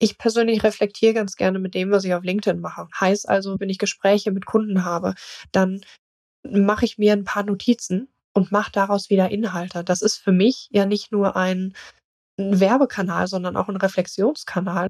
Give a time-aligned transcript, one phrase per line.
[0.00, 2.86] Ich persönlich reflektiere ganz gerne mit dem, was ich auf LinkedIn mache.
[3.00, 5.14] Heißt also, wenn ich Gespräche mit Kunden habe,
[5.50, 5.80] dann
[6.48, 9.82] mache ich mir ein paar Notizen und mache daraus wieder Inhalte.
[9.82, 11.74] Das ist für mich ja nicht nur ein,
[12.40, 14.86] Werbekanal, sondern auch ein Reflexionskanal.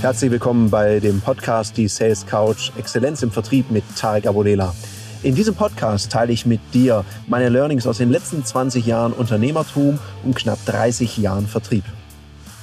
[0.00, 4.74] Herzlich willkommen bei dem Podcast Die Sales Couch Exzellenz im Vertrieb mit Tarek Abodela.
[5.22, 9.98] In diesem Podcast teile ich mit dir meine Learnings aus den letzten 20 Jahren Unternehmertum
[10.24, 11.84] und knapp 30 Jahren Vertrieb.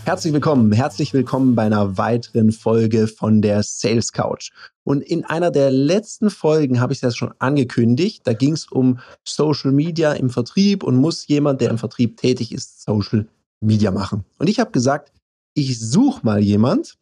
[0.05, 4.51] Herzlich willkommen, herzlich willkommen bei einer weiteren Folge von der Sales Couch.
[4.83, 8.21] Und in einer der letzten Folgen habe ich das schon angekündigt.
[8.25, 12.53] Da ging es um Social Media im Vertrieb und muss jemand, der im Vertrieb tätig
[12.53, 13.27] ist, Social
[13.61, 14.25] Media machen.
[14.37, 15.11] Und ich habe gesagt,
[15.53, 16.97] ich suche mal jemand,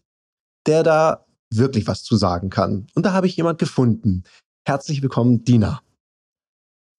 [0.65, 2.87] der da wirklich was zu sagen kann.
[2.95, 4.23] Und da habe ich jemand gefunden.
[4.67, 5.81] Herzlich willkommen, Dina.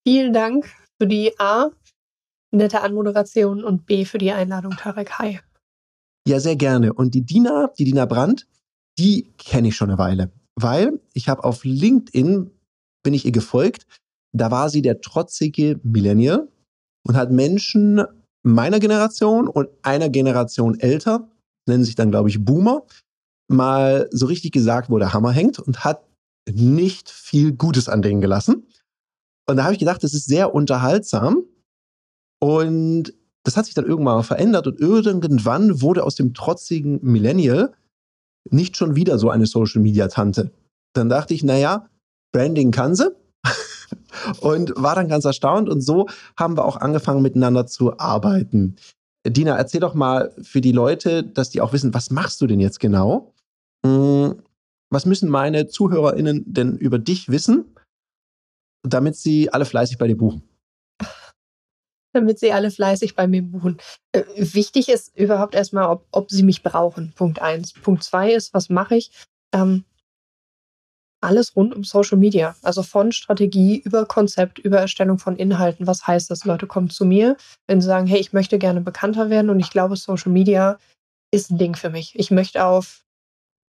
[0.06, 0.66] Vielen Dank
[1.00, 1.70] für die A,
[2.50, 5.18] nette Anmoderation und B für die Einladung, Tarek.
[5.18, 5.40] Hi.
[6.26, 6.92] Ja, sehr gerne.
[6.92, 8.48] Und die Dina, die Dina Brandt,
[8.98, 12.50] die kenne ich schon eine Weile, weil ich habe auf LinkedIn,
[13.04, 13.86] bin ich ihr gefolgt,
[14.32, 16.48] da war sie der trotzige Millennial
[17.06, 18.02] und hat Menschen
[18.42, 21.28] meiner Generation und einer Generation älter,
[21.68, 22.82] nennen sich dann, glaube ich, Boomer,
[23.48, 26.04] mal so richtig gesagt, wo der Hammer hängt und hat
[26.50, 28.66] nicht viel Gutes an denen gelassen.
[29.46, 31.44] Und da habe ich gedacht, das ist sehr unterhaltsam.
[32.40, 37.72] Und das hat sich dann irgendwann mal verändert und irgendwann wurde aus dem trotzigen Millennial
[38.50, 40.52] nicht schon wieder so eine Social Media Tante.
[40.94, 41.88] Dann dachte ich, naja,
[42.32, 43.14] Branding kann sie.
[44.40, 45.68] und war dann ganz erstaunt.
[45.68, 48.76] Und so haben wir auch angefangen, miteinander zu arbeiten.
[49.26, 52.60] Dina, erzähl doch mal für die Leute, dass die auch wissen, was machst du denn
[52.60, 53.32] jetzt genau?
[54.92, 57.74] Was müssen meine ZuhörerInnen denn über dich wissen,
[58.86, 60.42] damit sie alle fleißig bei dir buchen?
[62.14, 63.78] Damit sie alle fleißig bei mir buchen.
[64.14, 67.14] Äh, wichtig ist überhaupt erstmal, ob, ob sie mich brauchen.
[67.16, 67.72] Punkt eins.
[67.72, 69.10] Punkt zwei ist, was mache ich?
[69.54, 69.86] Ähm,
[71.22, 72.54] alles rund um Social Media.
[72.60, 75.86] Also von Strategie über Konzept, über Erstellung von Inhalten.
[75.86, 76.44] Was heißt das?
[76.44, 79.70] Leute kommen zu mir, wenn sie sagen, hey, ich möchte gerne bekannter werden und ich
[79.70, 80.78] glaube, Social Media
[81.30, 82.12] ist ein Ding für mich.
[82.18, 83.06] Ich möchte auf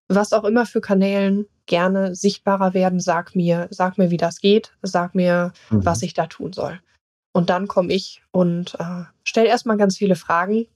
[0.09, 4.77] was auch immer für Kanälen gerne sichtbarer werden, sag mir, sag mir, wie das geht,
[4.83, 5.85] sag mir, mhm.
[5.85, 6.81] was ich da tun soll.
[7.35, 10.67] Und dann komme ich und äh, stelle erstmal ganz viele Fragen.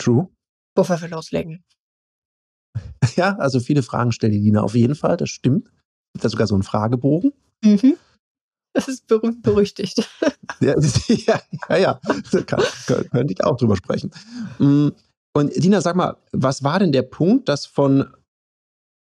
[0.00, 0.28] True.
[0.74, 1.64] Bevor wir loslegen.
[3.16, 5.64] Ja, also viele Fragen stellt die Dina auf jeden Fall, das stimmt.
[6.12, 7.32] Gibt da sogar so einen Fragebogen.
[7.64, 7.96] Mhm.
[8.74, 10.08] Das ist berühmt berüchtigt.
[10.60, 10.74] ja,
[11.08, 12.00] ja, ja, ja.
[12.46, 14.10] Kann, könnte ich auch drüber sprechen.
[14.58, 14.88] Mm,
[15.34, 18.08] und Dina, sag mal, was war denn der Punkt, dass von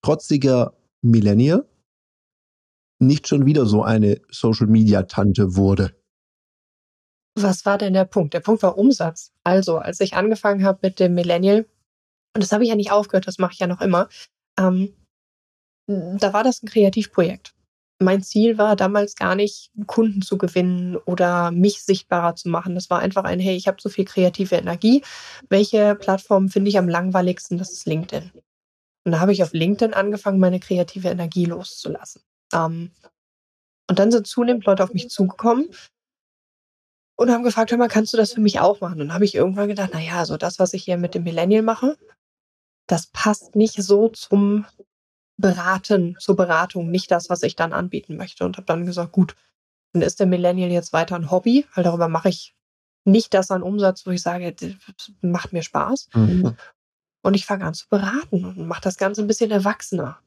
[0.03, 1.65] trotziger Millennial
[2.99, 5.95] nicht schon wieder so eine Social-Media-Tante wurde.
[7.37, 8.35] Was war denn der Punkt?
[8.35, 9.33] Der Punkt war Umsatz.
[9.45, 11.67] Also, als ich angefangen habe mit dem Millennial,
[12.35, 14.09] und das habe ich ja nicht aufgehört, das mache ich ja noch immer,
[14.59, 14.95] ähm,
[15.87, 17.55] da war das ein Kreativprojekt.
[18.01, 22.75] Mein Ziel war damals gar nicht, Kunden zu gewinnen oder mich sichtbarer zu machen.
[22.75, 25.03] Das war einfach ein, hey, ich habe so viel kreative Energie.
[25.49, 27.59] Welche Plattform finde ich am langweiligsten?
[27.59, 28.31] Das ist LinkedIn.
[29.09, 32.21] Und da habe ich auf LinkedIn angefangen, meine kreative Energie loszulassen.
[32.53, 32.91] Ähm,
[33.89, 35.71] und dann sind zunehmend Leute auf mich zugekommen
[37.17, 39.01] und haben gefragt, hör mal, kannst du das für mich auch machen?
[39.01, 41.63] Und dann habe ich irgendwann gedacht, naja, so das, was ich hier mit dem Millennial
[41.63, 41.97] mache,
[42.87, 44.67] das passt nicht so zum
[45.39, 48.45] Beraten, zur Beratung, nicht das, was ich dann anbieten möchte.
[48.45, 49.37] Und habe dann gesagt, gut,
[49.95, 52.55] dann ist der Millennial jetzt weiter ein Hobby, weil darüber mache ich
[53.07, 56.11] nicht das an Umsatz, wo ich sage, das macht mir Spaß.
[56.13, 56.59] Mhm.
[57.29, 60.19] Und ich fange an zu beraten und mache das Ganze ein bisschen erwachsener.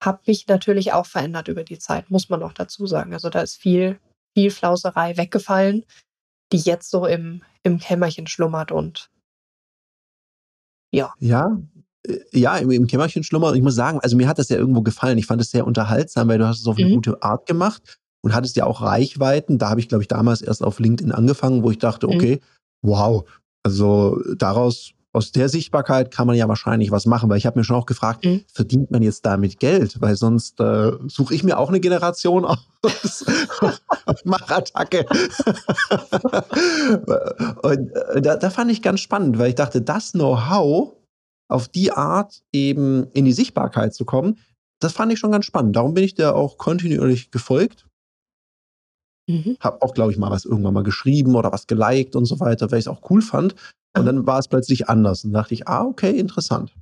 [0.00, 3.12] Hab mich natürlich auch verändert über die Zeit, muss man auch dazu sagen.
[3.14, 3.98] Also da ist viel,
[4.32, 5.84] viel Flauserei weggefallen,
[6.52, 9.10] die jetzt so im, im Kämmerchen schlummert und
[10.92, 11.12] ja.
[11.18, 11.60] Ja,
[12.06, 13.50] äh, ja, im, im Kämmerchen schlummert.
[13.50, 15.18] Und ich muss sagen, also mir hat das ja irgendwo gefallen.
[15.18, 16.94] Ich fand es sehr unterhaltsam, weil du hast es auf eine mhm.
[16.94, 19.58] gute Art gemacht und hattest ja auch Reichweiten.
[19.58, 22.14] Da habe ich, glaube ich, damals erst auf LinkedIn angefangen, wo ich dachte, mhm.
[22.14, 22.40] okay,
[22.82, 22.88] mhm.
[22.88, 23.28] wow,
[23.64, 27.64] also daraus aus der Sichtbarkeit kann man ja wahrscheinlich was machen, weil ich habe mir
[27.64, 28.44] schon auch gefragt, mhm.
[28.52, 29.98] verdient man jetzt damit Geld?
[30.02, 32.58] Weil sonst äh, suche ich mir auch eine Generation aus
[34.24, 35.06] mach Attacke.
[37.62, 40.92] und äh, da, da fand ich ganz spannend, weil ich dachte, das Know-how
[41.48, 44.38] auf die Art eben in die Sichtbarkeit zu kommen,
[44.80, 45.76] das fand ich schon ganz spannend.
[45.76, 47.86] Darum bin ich dir auch kontinuierlich gefolgt.
[49.28, 49.56] Mhm.
[49.60, 52.70] Hab auch, glaube ich, mal was irgendwann mal geschrieben oder was geliked und so weiter,
[52.70, 53.54] weil ich es auch cool fand.
[53.96, 55.24] Und dann war es plötzlich anders.
[55.24, 56.74] Und dachte ich, ah, okay, interessant.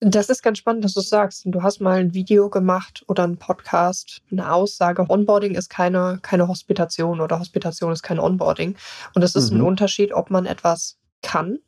[0.00, 1.42] Das ist ganz spannend, dass du sagst.
[1.44, 5.08] Du hast mal ein Video gemacht oder einen Podcast, eine Aussage.
[5.08, 8.76] Onboarding ist keine, keine Hospitation oder Hospitation ist kein Onboarding.
[9.14, 9.58] Und es ist mhm.
[9.58, 11.60] ein Unterschied, ob man etwas kann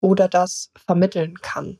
[0.00, 1.78] oder das vermitteln kann.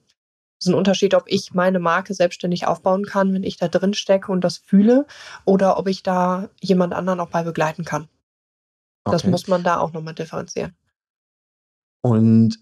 [0.60, 3.92] Es ist ein Unterschied, ob ich meine Marke selbstständig aufbauen kann, wenn ich da drin
[3.92, 5.06] stecke und das fühle,
[5.44, 8.08] oder ob ich da jemand anderen auch bei begleiten kann.
[9.04, 9.12] Okay.
[9.16, 10.74] Das muss man da auch nochmal differenzieren.
[12.02, 12.58] Und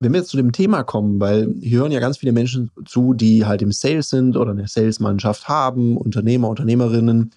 [0.00, 3.14] wenn wir jetzt zu dem Thema kommen, weil hier hören ja ganz viele Menschen zu,
[3.14, 7.32] die halt im Sales sind oder eine Salesmannschaft haben, Unternehmer, Unternehmerinnen.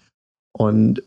[0.54, 1.02] Und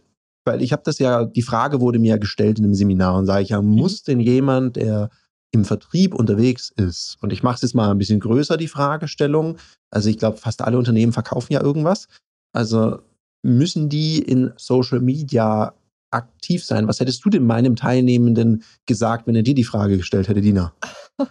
[0.45, 3.27] weil ich habe das ja, die Frage wurde mir ja gestellt in einem Seminar und
[3.27, 3.71] sage ich ja, mhm.
[3.71, 5.11] muss denn jemand, der
[5.53, 9.59] im Vertrieb unterwegs ist, und ich mache es jetzt mal ein bisschen größer, die Fragestellung,
[9.91, 12.07] also ich glaube, fast alle Unternehmen verkaufen ja irgendwas,
[12.53, 13.01] also
[13.43, 15.75] müssen die in Social Media
[16.11, 16.89] aktiv sein?
[16.89, 20.75] Was hättest du denn meinem Teilnehmenden gesagt, wenn er dir die Frage gestellt hätte, Dina?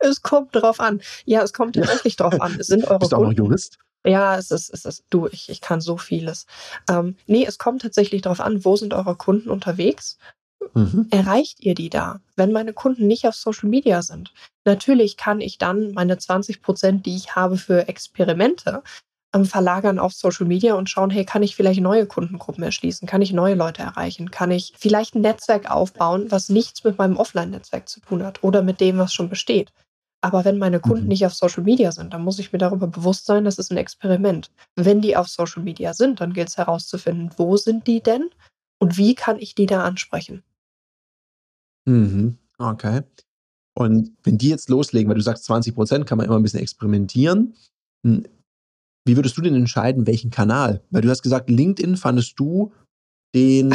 [0.00, 1.00] Es kommt drauf an.
[1.24, 2.56] Ja, es kommt tatsächlich drauf an.
[2.60, 3.78] Es sind eure Bist du auch noch Jurist?
[4.06, 6.46] Ja, es ist, es ist, du, ich, ich kann so vieles.
[6.88, 10.18] Ähm, nee, es kommt tatsächlich darauf an, wo sind eure Kunden unterwegs?
[10.74, 11.08] Mhm.
[11.10, 14.32] Erreicht ihr die da, wenn meine Kunden nicht auf Social Media sind?
[14.64, 18.82] Natürlich kann ich dann meine 20 Prozent, die ich habe für Experimente,
[19.34, 23.06] ähm, verlagern auf Social Media und schauen, hey, kann ich vielleicht neue Kundengruppen erschließen?
[23.06, 24.30] Kann ich neue Leute erreichen?
[24.30, 28.62] Kann ich vielleicht ein Netzwerk aufbauen, was nichts mit meinem Offline-Netzwerk zu tun hat oder
[28.62, 29.72] mit dem, was schon besteht?
[30.20, 31.08] Aber wenn meine Kunden mhm.
[31.08, 33.76] nicht auf Social Media sind, dann muss ich mir darüber bewusst sein, das ist ein
[33.76, 34.50] Experiment.
[34.74, 38.30] Wenn die auf Social Media sind, dann gilt es herauszufinden, wo sind die denn
[38.80, 40.42] und wie kann ich die da ansprechen.
[41.84, 42.38] Mhm.
[42.58, 43.02] Okay.
[43.74, 46.60] Und wenn die jetzt loslegen, weil du sagst, 20 Prozent kann man immer ein bisschen
[46.60, 47.54] experimentieren,
[48.04, 48.24] hm,
[49.08, 50.82] wie würdest du denn entscheiden, welchen Kanal?
[50.90, 52.72] Weil du hast gesagt, LinkedIn fandest du
[53.34, 53.74] den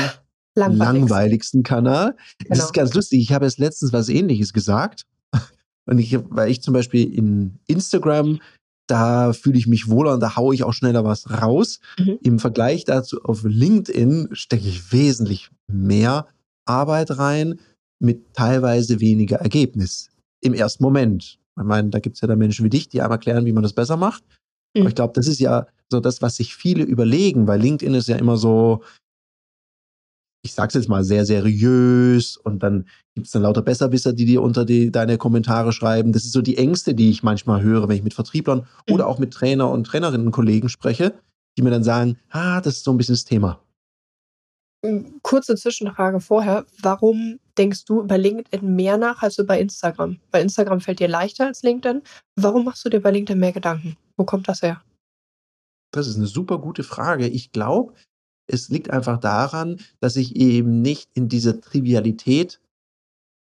[0.55, 2.15] langweiligsten Kanal.
[2.39, 2.49] Genau.
[2.49, 3.19] Das ist ganz lustig.
[3.19, 5.05] Ich habe jetzt letztens was ähnliches gesagt.
[5.85, 8.39] Und ich, weil ich zum Beispiel in Instagram,
[8.87, 11.79] da fühle ich mich wohler und da haue ich auch schneller was raus.
[11.97, 12.19] Mhm.
[12.21, 16.27] Im Vergleich dazu auf LinkedIn stecke ich wesentlich mehr
[16.65, 17.59] Arbeit rein
[17.99, 20.09] mit teilweise weniger Ergebnis
[20.41, 21.39] im ersten Moment.
[21.57, 23.63] Ich meine, da gibt es ja da Menschen wie dich, die einem erklären, wie man
[23.63, 24.23] das besser macht.
[24.73, 24.81] Mhm.
[24.81, 28.07] Aber ich glaube, das ist ja so das, was sich viele überlegen, weil LinkedIn ist
[28.07, 28.83] ja immer so,
[30.45, 34.41] ich sag's jetzt mal, sehr seriös und dann gibt es dann lauter Besserwisser, die dir
[34.41, 36.11] unter die, deine Kommentare schreiben.
[36.11, 38.93] Das ist so die Ängste, die ich manchmal höre, wenn ich mit Vertrieblern mhm.
[38.93, 41.13] oder auch mit Trainer und Trainerinnen Kollegen spreche,
[41.57, 43.59] die mir dann sagen, ah, das ist so ein bisschen das Thema.
[44.85, 46.65] Hm, kurze Zwischenfrage vorher.
[46.81, 50.19] Warum denkst du über LinkedIn mehr nach als über Instagram?
[50.31, 52.01] Bei Instagram fällt dir leichter als LinkedIn.
[52.35, 53.97] Warum machst du dir bei LinkedIn mehr Gedanken?
[54.17, 54.83] Wo kommt das her?
[55.91, 57.27] Das ist eine super gute Frage.
[57.27, 57.93] Ich glaube,
[58.47, 62.59] es liegt einfach daran, dass ich eben nicht in diese Trivialität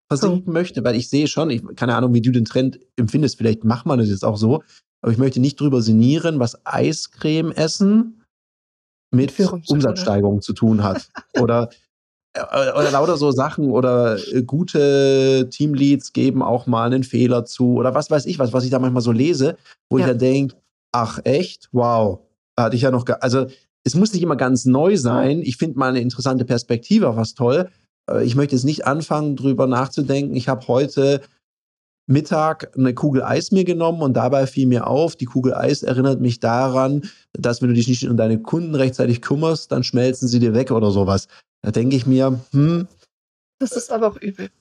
[0.10, 0.52] versinken oh.
[0.52, 3.86] möchte, weil ich sehe schon, ich keine Ahnung, wie du den Trend empfindest, vielleicht macht
[3.86, 4.64] man es jetzt auch so,
[5.02, 8.24] aber ich möchte nicht drüber sinnieren, was Eiscreme essen
[9.12, 9.34] mit
[9.68, 11.10] Umsatzsteigerung zu tun hat.
[11.40, 11.70] oder,
[12.36, 17.94] oder lauter so Sachen oder äh, gute Teamleads geben auch mal einen Fehler zu oder
[17.94, 19.58] was weiß ich was, was ich da manchmal so lese,
[19.90, 20.06] wo ja.
[20.06, 20.56] ich dann denke,
[20.92, 22.20] ach echt, wow,
[22.58, 23.48] hatte ich ja noch, also
[23.84, 25.42] es muss nicht immer ganz neu sein.
[25.42, 27.70] Ich finde mal eine interessante Perspektive auch was toll.
[28.10, 30.36] Äh, ich möchte jetzt nicht anfangen, drüber nachzudenken.
[30.36, 31.22] Ich habe heute
[32.06, 36.20] Mittag eine Kugel Eis mir genommen und dabei fiel mir auf, die Kugel Eis erinnert
[36.20, 37.04] mich daran,
[37.34, 40.72] dass wenn du dich nicht um deine Kunden rechtzeitig kümmerst, dann schmelzen sie dir weg
[40.72, 41.28] oder sowas.
[41.64, 42.88] Da denke ich mir, hm.
[43.60, 44.52] Das ist aber auch übel.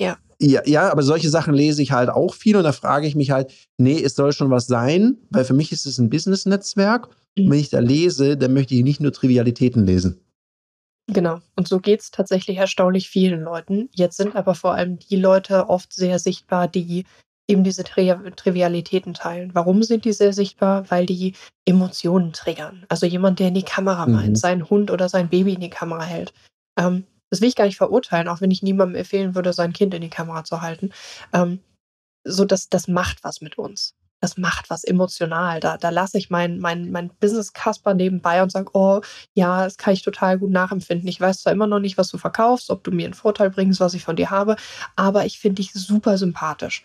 [0.00, 0.18] Ja.
[0.40, 0.62] ja.
[0.66, 3.52] Ja, aber solche Sachen lese ich halt auch viel und da frage ich mich halt,
[3.78, 7.50] nee, es soll schon was sein, weil für mich ist es ein Business-Netzwerk Mhm.
[7.50, 10.20] Wenn ich da lese, dann möchte ich nicht nur Trivialitäten lesen.
[11.10, 11.40] Genau.
[11.56, 13.88] Und so geht es tatsächlich erstaunlich vielen Leuten.
[13.94, 17.06] Jetzt sind aber vor allem die Leute oft sehr sichtbar, die
[17.48, 19.54] eben diese Tri Trivialitäten teilen.
[19.54, 20.90] Warum sind die sehr sichtbar?
[20.90, 22.84] Weil die Emotionen triggern.
[22.88, 24.12] Also jemand, der in die Kamera mhm.
[24.12, 26.32] meint, seinen Hund oder sein Baby in die Kamera hält.
[26.78, 29.92] Ähm, das will ich gar nicht verurteilen, auch wenn ich niemandem empfehlen würde, sein Kind
[29.94, 30.90] in die Kamera zu halten.
[31.32, 31.60] Ähm,
[32.24, 35.60] so, dass das macht was mit uns das macht was emotional.
[35.60, 39.00] Da, da lasse ich mein, mein, mein Business-Kasper nebenbei und sage, oh,
[39.34, 41.08] ja, das kann ich total gut nachempfinden.
[41.08, 43.80] Ich weiß zwar immer noch nicht, was du verkaufst, ob du mir einen Vorteil bringst,
[43.80, 44.56] was ich von dir habe,
[44.96, 46.82] aber ich finde dich super sympathisch.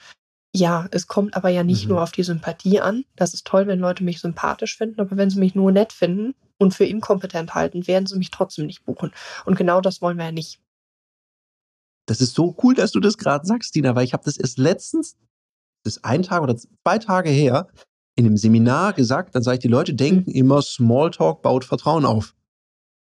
[0.56, 1.94] Ja, es kommt aber ja nicht mhm.
[1.94, 3.06] nur auf die Sympathie an.
[3.16, 6.36] Das ist toll, wenn Leute mich sympathisch finden, aber wenn sie mich nur nett finden
[6.60, 9.12] und für inkompetent halten, werden sie mich trotzdem nicht buchen.
[9.46, 10.60] Und genau das wollen wir ja nicht.
[12.06, 14.58] Das ist so cool, dass du das gerade sagst, Dina, weil ich habe das erst
[14.58, 15.18] letztens
[15.84, 17.68] das ist ein Tag oder zwei Tage her,
[18.16, 20.36] in einem Seminar gesagt, dann sage ich, die Leute denken mhm.
[20.36, 22.36] immer, Smalltalk baut Vertrauen auf.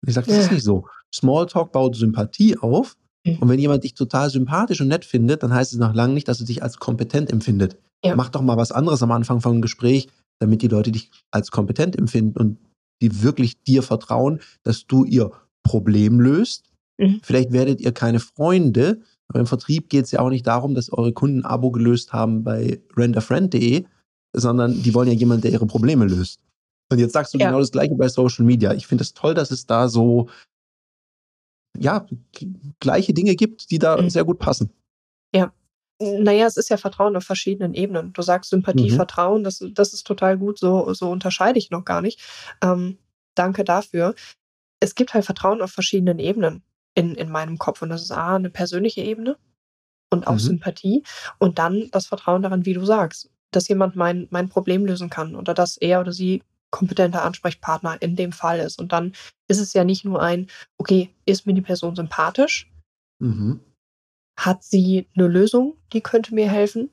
[0.07, 0.43] Ich sage, das ja.
[0.45, 0.87] ist nicht so.
[1.13, 2.97] Smalltalk baut Sympathie auf.
[3.25, 3.39] Mhm.
[3.39, 6.29] Und wenn jemand dich total sympathisch und nett findet, dann heißt es noch lange nicht,
[6.29, 7.77] dass er dich als kompetent empfindet.
[8.05, 8.17] Ja.
[8.17, 10.09] Mach doch mal was anderes am Anfang von einem Gespräch,
[10.39, 12.59] damit die Leute dich als kompetent empfinden und
[13.03, 15.31] die wirklich dir vertrauen, dass du ihr
[15.63, 16.71] Problem löst.
[16.99, 17.21] Mhm.
[17.23, 20.93] Vielleicht werdet ihr keine Freunde, aber im Vertrieb geht es ja auch nicht darum, dass
[20.93, 23.85] eure Kunden ein Abo gelöst haben bei renderfriend.de,
[24.35, 26.41] sondern die wollen ja jemanden, der ihre Probleme löst.
[26.91, 27.47] Und jetzt sagst du ja.
[27.47, 28.75] genau das Gleiche bei Social Media.
[28.75, 30.29] Ich finde es toll, dass es da so,
[31.79, 32.07] ja,
[32.81, 34.11] gleiche Dinge gibt, die da mhm.
[34.11, 34.73] sehr gut passen.
[35.35, 35.53] Ja.
[36.01, 38.13] Naja, es ist ja Vertrauen auf verschiedenen Ebenen.
[38.15, 38.97] Du sagst Sympathie, mhm.
[38.97, 42.21] Vertrauen, das, das ist total gut, so, so unterscheide ich noch gar nicht.
[42.63, 42.99] Ähm,
[43.35, 44.15] danke dafür.
[44.81, 46.63] Es gibt halt Vertrauen auf verschiedenen Ebenen
[46.95, 47.83] in, in meinem Kopf.
[47.83, 49.37] Und das ist A, eine persönliche Ebene
[50.11, 50.39] und auch mhm.
[50.39, 51.03] Sympathie.
[51.39, 55.35] Und dann das Vertrauen daran, wie du sagst, dass jemand mein, mein Problem lösen kann
[55.35, 58.79] oder dass er oder sie kompetenter Ansprechpartner in dem Fall ist.
[58.79, 59.13] Und dann
[59.49, 60.49] ist es ja nicht nur ein,
[60.79, 62.71] okay, ist mir die Person sympathisch?
[63.19, 63.61] Mhm.
[64.39, 66.91] Hat sie eine Lösung, die könnte mir helfen?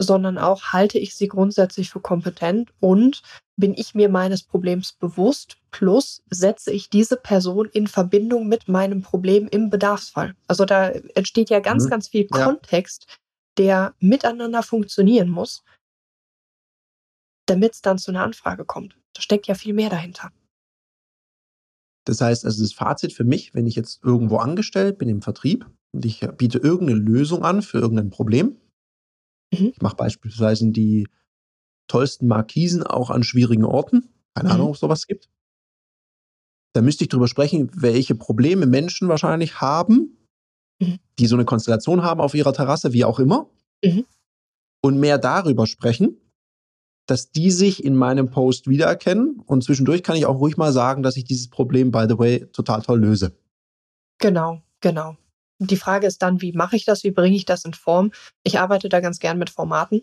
[0.00, 3.22] Sondern auch, halte ich sie grundsätzlich für kompetent und
[3.56, 9.02] bin ich mir meines Problems bewusst, plus setze ich diese Person in Verbindung mit meinem
[9.02, 10.36] Problem im Bedarfsfall.
[10.46, 11.90] Also da entsteht ja ganz, mhm.
[11.90, 12.44] ganz viel ja.
[12.44, 13.18] Kontext,
[13.58, 15.64] der miteinander funktionieren muss,
[17.46, 18.96] damit es dann zu einer Anfrage kommt.
[19.18, 20.30] Da steckt ja viel mehr dahinter.
[22.06, 25.68] Das heißt, also das Fazit für mich, wenn ich jetzt irgendwo angestellt bin im Vertrieb
[25.92, 28.60] und ich biete irgendeine Lösung an für irgendein Problem.
[29.52, 29.72] Mhm.
[29.74, 31.08] Ich mache beispielsweise die
[31.88, 34.08] tollsten Markisen auch an schwierigen Orten.
[34.36, 34.54] Keine mhm.
[34.54, 35.28] Ahnung, ob es sowas gibt.
[36.72, 40.16] Da müsste ich drüber sprechen, welche Probleme Menschen wahrscheinlich haben,
[40.80, 41.00] mhm.
[41.18, 43.50] die so eine Konstellation haben auf ihrer Terrasse, wie auch immer.
[43.84, 44.06] Mhm.
[44.80, 46.20] Und mehr darüber sprechen,
[47.10, 49.42] dass die sich in meinem Post wiedererkennen.
[49.46, 52.46] Und zwischendurch kann ich auch ruhig mal sagen, dass ich dieses Problem, by the way,
[52.52, 53.36] total toll löse.
[54.18, 55.16] Genau, genau.
[55.58, 57.04] Die Frage ist dann, wie mache ich das?
[57.04, 58.12] Wie bringe ich das in Form?
[58.44, 60.02] Ich arbeite da ganz gern mit Formaten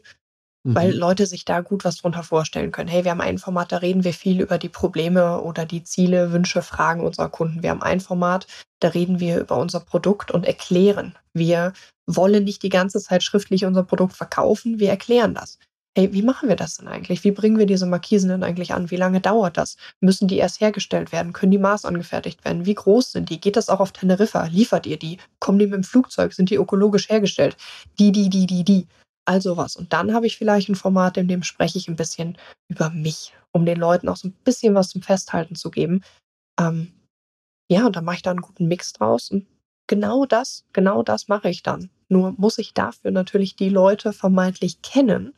[0.67, 0.99] weil mhm.
[0.99, 2.89] Leute sich da gut was drunter vorstellen können.
[2.89, 6.31] Hey, wir haben ein Format, da reden wir viel über die Probleme oder die Ziele,
[6.31, 7.61] Wünsche, Fragen unserer Kunden.
[7.61, 8.47] Wir haben ein Format,
[8.79, 11.15] da reden wir über unser Produkt und erklären.
[11.33, 11.73] Wir
[12.07, 15.59] wollen nicht die ganze Zeit schriftlich unser Produkt verkaufen, wir erklären das.
[15.97, 17.23] Hey, wie machen wir das denn eigentlich?
[17.23, 18.91] Wie bringen wir diese Markisen denn eigentlich an?
[18.91, 19.77] Wie lange dauert das?
[20.01, 21.31] Müssen die erst hergestellt werden?
[21.31, 22.65] Können die Maß angefertigt werden?
[22.65, 23.39] Wie groß sind die?
[23.39, 24.47] Geht das auch auf Teneriffa?
[24.47, 25.19] Liefert ihr die?
[25.39, 26.33] Kommen die mit dem Flugzeug?
[26.33, 27.55] Sind die ökologisch hergestellt?
[27.97, 28.87] Die, die, die, die, die
[29.23, 29.77] all sowas.
[29.77, 32.37] Und dann habe ich vielleicht ein Format, in dem spreche ich ein bisschen
[32.67, 36.03] über mich, um den Leuten auch so ein bisschen was zum Festhalten zu geben.
[36.59, 36.91] Ähm,
[37.71, 39.31] ja, und dann mache ich da einen guten Mix draus.
[39.31, 39.47] Und
[39.87, 41.89] genau das, genau das mache ich dann.
[42.09, 45.33] Nur muss ich dafür natürlich die Leute vermeintlich kennen,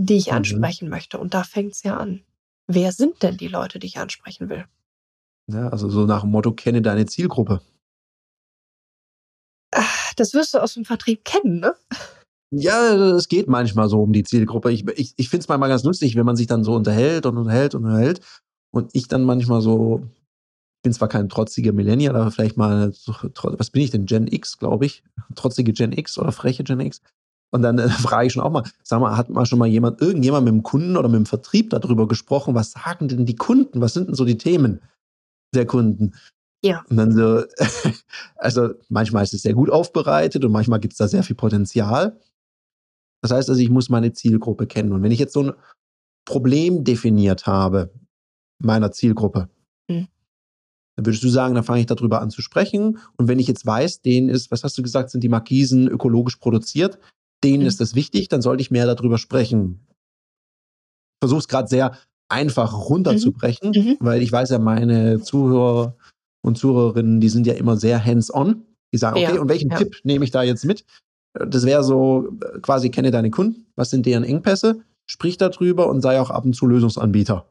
[0.00, 0.38] die ich mhm.
[0.38, 1.18] ansprechen möchte.
[1.18, 2.22] Und da fängt es ja an.
[2.66, 4.64] Wer sind denn die Leute, die ich ansprechen will?
[5.48, 7.60] Ja, also so nach dem Motto, kenne deine Zielgruppe.
[10.16, 11.74] Das wirst du aus dem Vertrieb kennen, ne?
[12.52, 14.72] Ja, es geht manchmal so um die Zielgruppe.
[14.72, 17.36] Ich, ich, ich finde es manchmal ganz lustig, wenn man sich dann so unterhält und
[17.38, 18.20] unterhält und unterhält.
[18.72, 20.02] Und ich dann manchmal so,
[20.78, 24.06] ich bin zwar kein trotziger Millennial, aber vielleicht mal, was bin ich denn?
[24.06, 25.04] Gen X, glaube ich.
[25.36, 27.02] Trotzige Gen X oder freche Gen X.
[27.50, 30.00] Und dann äh, frage ich schon auch mal, sag mal, hat mal schon mal jemand,
[30.00, 33.80] irgendjemand mit dem Kunden oder mit dem Vertrieb darüber gesprochen, was sagen denn die Kunden?
[33.80, 34.80] Was sind denn so die Themen
[35.54, 36.14] der Kunden?
[36.62, 36.84] Ja.
[36.88, 37.44] Und dann so,
[38.36, 42.18] also manchmal ist es sehr gut aufbereitet und manchmal gibt es da sehr viel Potenzial.
[43.22, 44.92] Das heißt also, ich muss meine Zielgruppe kennen.
[44.92, 45.52] Und wenn ich jetzt so ein
[46.24, 47.92] Problem definiert habe,
[48.58, 49.48] meiner Zielgruppe,
[49.88, 50.08] mhm.
[50.96, 52.98] dann würdest du sagen, dann fange ich darüber an zu sprechen.
[53.16, 56.36] Und wenn ich jetzt weiß, denen ist, was hast du gesagt, sind die Markisen ökologisch
[56.36, 56.98] produziert,
[57.44, 57.68] denen mhm.
[57.68, 59.86] ist das wichtig, dann sollte ich mehr darüber sprechen.
[59.88, 61.96] Ich versuche es gerade sehr
[62.28, 63.82] einfach runterzubrechen, mhm.
[63.82, 63.96] mhm.
[64.00, 65.96] weil ich weiß ja, meine Zuhörer
[66.42, 68.62] und Zuhörerinnen, die sind ja immer sehr hands-on.
[68.92, 69.78] Die sagen, okay, ja, und welchen ja.
[69.78, 70.84] Tipp nehme ich da jetzt mit?
[71.32, 72.28] Das wäre so
[72.62, 76.54] quasi, kenne deine Kunden, was sind deren Engpässe, sprich darüber und sei auch ab und
[76.54, 77.46] zu Lösungsanbieter.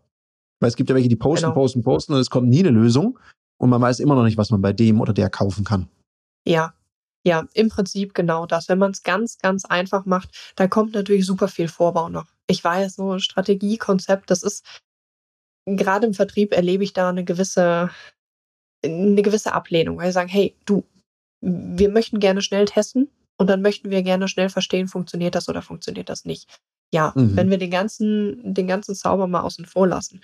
[0.59, 1.53] Weil es gibt ja welche, die posten, genau.
[1.53, 3.17] posten, posten und es kommt nie eine Lösung
[3.57, 5.87] und man weiß immer noch nicht, was man bei dem oder der kaufen kann.
[6.45, 6.73] Ja,
[7.25, 8.69] ja, im Prinzip genau das.
[8.69, 12.27] Wenn man es ganz, ganz einfach macht, da kommt natürlich super viel Vorbau noch.
[12.47, 14.65] Ich weiß, so Strategie, Konzept, das ist
[15.65, 17.91] gerade im Vertrieb erlebe ich da eine gewisse,
[18.83, 20.83] eine gewisse Ablehnung, weil sie sagen, hey, du,
[21.41, 23.09] wir möchten gerne schnell testen,
[23.39, 26.59] und dann möchten wir gerne schnell verstehen, funktioniert das oder funktioniert das nicht.
[26.93, 27.35] Ja, mhm.
[27.37, 30.21] wenn wir den ganzen, den ganzen Zauber mal außen vor lassen.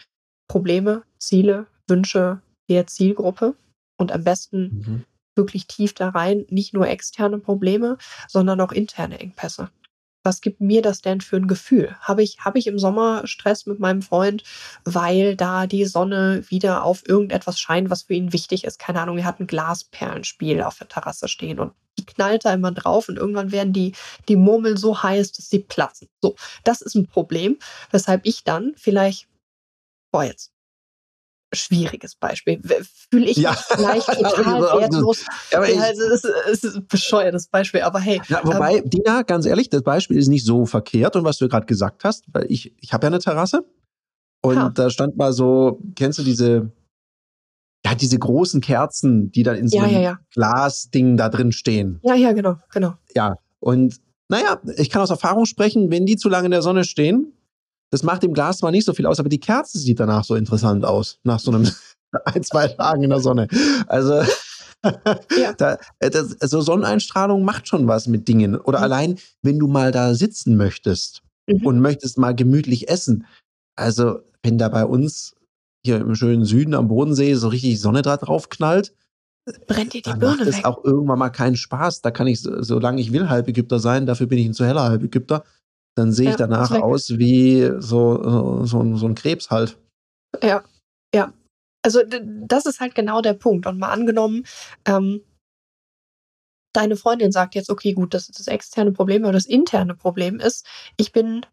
[0.50, 3.56] Probleme, Ziele, Wünsche der Zielgruppe
[3.98, 5.06] und am besten mhm.
[5.36, 9.70] Wirklich tief da rein, nicht nur externe Probleme, sondern auch interne Engpässe.
[10.24, 11.96] was gibt mir das denn für ein Gefühl?
[12.02, 14.44] Habe ich, habe ich im Sommer Stress mit meinem Freund,
[14.84, 18.80] weil da die Sonne wieder auf irgendetwas scheint, was für ihn wichtig ist?
[18.80, 22.72] Keine Ahnung, er hat ein Glasperlenspiel auf der Terrasse stehen und die knallt da immer
[22.72, 23.94] drauf und irgendwann werden die,
[24.28, 26.10] die Murmeln so heiß, dass sie platzen.
[26.22, 27.60] So, das ist ein Problem,
[27.92, 29.28] weshalb ich dann vielleicht,
[30.12, 30.55] boah, jetzt
[31.56, 32.62] schwieriges Beispiel.
[33.10, 33.52] Fühle ich ja.
[33.52, 35.26] mich vielleicht total wertlos.
[35.52, 38.22] Ja, aber ja, also es, ist, ist ein bescheuertes Beispiel, aber hey.
[38.28, 41.48] Ja, wobei, ähm, Dina, ganz ehrlich, das Beispiel ist nicht so verkehrt und was du
[41.48, 43.66] gerade gesagt hast, weil ich, ich habe ja eine Terrasse
[44.42, 44.70] und ha.
[44.70, 46.72] da stand mal so, kennst du diese,
[47.86, 52.00] ja, diese großen Kerzen, die dann in so einem Glasding da drin stehen.
[52.04, 52.94] Ja, ja, genau, genau.
[53.16, 56.84] Ja, und naja, ich kann aus Erfahrung sprechen, wenn die zu lange in der Sonne
[56.84, 57.34] stehen,
[57.92, 60.36] das macht dem Glas zwar nicht so viel aus, aber die Kerze sieht danach so
[60.36, 61.70] interessant aus, nach so einem
[62.26, 63.48] ein, zwei Tagen in der Sonne.
[63.88, 64.24] Also
[65.38, 65.54] ja.
[65.58, 68.56] da, äh, das, also Sonneneinstrahlung macht schon was mit Dingen.
[68.58, 68.84] Oder mhm.
[68.84, 71.66] allein, wenn du mal da sitzen möchtest mhm.
[71.66, 73.26] und möchtest mal gemütlich essen.
[73.76, 75.36] Also, wenn da bei uns
[75.84, 78.94] hier im schönen Süden am Bodensee so richtig Sonne da drauf knallt,
[79.68, 82.02] brennt dir die dann Birne macht es auch irgendwann mal keinen Spaß.
[82.02, 85.44] Da kann ich, solange ich will, Halbägypter sein, dafür bin ich ein zu heller Halbägypter
[85.96, 89.78] dann sehe ich ja, danach aus wie so, so, so ein Krebs halt.
[90.44, 90.64] Ja,
[91.14, 91.34] ja.
[91.82, 93.66] Also das ist halt genau der Punkt.
[93.68, 94.46] Und mal angenommen,
[94.86, 95.22] ähm,
[96.74, 100.40] deine Freundin sagt jetzt, okay, gut, das ist das externe Problem, aber das interne Problem
[100.40, 100.66] ist,
[100.98, 101.46] ich bin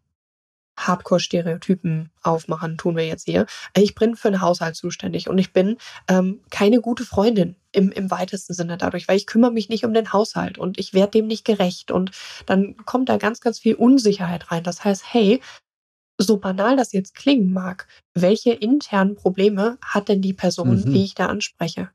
[0.77, 3.45] Hardcore-Stereotypen aufmachen, tun wir jetzt hier.
[3.75, 5.77] Ich bin für den Haushalt zuständig und ich bin
[6.07, 9.93] ähm, keine gute Freundin im, im weitesten Sinne dadurch, weil ich kümmere mich nicht um
[9.93, 12.11] den Haushalt und ich werde dem nicht gerecht und
[12.45, 14.63] dann kommt da ganz, ganz viel Unsicherheit rein.
[14.63, 15.41] Das heißt, hey,
[16.17, 20.93] so banal das jetzt klingen mag, welche internen Probleme hat denn die Person, mhm.
[20.93, 21.89] die ich da anspreche?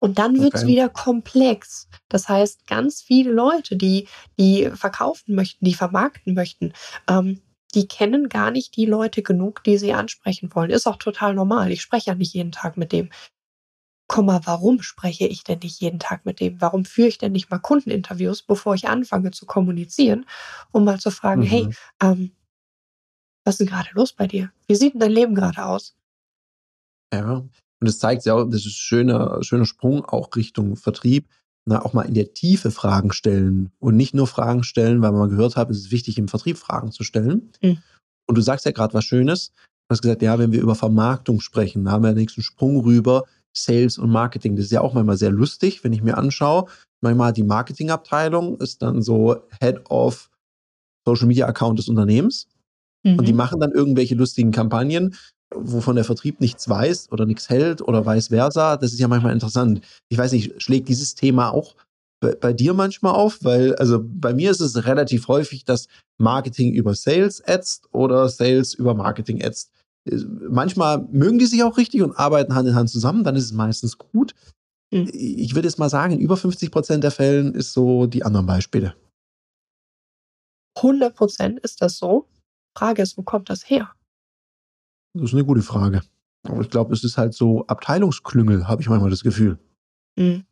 [0.00, 0.72] Und dann wird es okay.
[0.72, 1.88] wieder komplex.
[2.10, 4.06] Das heißt, ganz viele Leute, die,
[4.38, 6.74] die verkaufen möchten, die vermarkten möchten,
[7.08, 7.40] ähm,
[7.74, 10.70] die kennen gar nicht die Leute genug, die sie ansprechen wollen.
[10.70, 11.70] Ist auch total normal.
[11.72, 13.10] Ich spreche ja nicht jeden Tag mit dem.
[14.06, 16.60] Komma, warum spreche ich denn nicht jeden Tag mit dem?
[16.60, 20.26] Warum führe ich denn nicht mal Kundeninterviews, bevor ich anfange zu kommunizieren,
[20.72, 21.46] um mal zu fragen, mhm.
[21.46, 21.68] hey,
[22.02, 22.32] ähm,
[23.44, 24.52] was ist denn gerade los bei dir?
[24.66, 25.96] Wie sieht denn dein Leben gerade aus?
[27.12, 27.44] Ja,
[27.80, 31.28] und es zeigt ja auch, das ist ein schöner, schöner Sprung auch Richtung Vertrieb,
[31.66, 35.30] na, auch mal in der Tiefe Fragen stellen und nicht nur Fragen stellen, weil man
[35.30, 37.52] gehört hat, es ist wichtig, im Vertrieb Fragen zu stellen.
[37.62, 37.78] Mhm.
[38.26, 39.52] Und du sagst ja gerade was Schönes.
[39.88, 43.24] Du hast gesagt, ja, wenn wir über Vermarktung sprechen, haben wir den nächsten Sprung rüber
[43.56, 44.56] Sales und Marketing.
[44.56, 46.66] Das ist ja auch manchmal sehr lustig, wenn ich mir anschaue.
[47.02, 50.30] Manchmal die Marketingabteilung ist dann so Head of
[51.06, 52.48] Social Media Account des Unternehmens.
[53.04, 53.18] Mhm.
[53.18, 53.38] Und die mhm.
[53.38, 55.14] machen dann irgendwelche lustigen Kampagnen,
[55.54, 58.76] wovon der Vertrieb nichts weiß oder nichts hält oder vice versa.
[58.76, 59.80] Das ist ja manchmal interessant.
[60.08, 61.74] Ich weiß nicht, schlägt dieses Thema auch
[62.20, 63.42] bei, bei dir manchmal auf?
[63.42, 65.88] Weil, also bei mir ist es relativ häufig, dass
[66.18, 69.70] Marketing über Sales ätzt oder Sales über Marketing ätzt
[70.48, 73.52] manchmal mögen die sich auch richtig und arbeiten Hand in Hand zusammen, dann ist es
[73.52, 74.34] meistens gut.
[74.90, 75.08] Mhm.
[75.12, 78.46] Ich würde jetzt mal sagen, in über 50 Prozent der Fällen ist so die anderen
[78.46, 78.94] Beispiele.
[80.76, 82.28] 100 Prozent ist das so.
[82.76, 83.92] Frage ist, wo kommt das her?
[85.14, 86.02] Das ist eine gute Frage.
[86.42, 89.58] Aber ich glaube, es ist halt so Abteilungsklüngel, habe ich manchmal das Gefühl.
[90.16, 90.44] Mhm.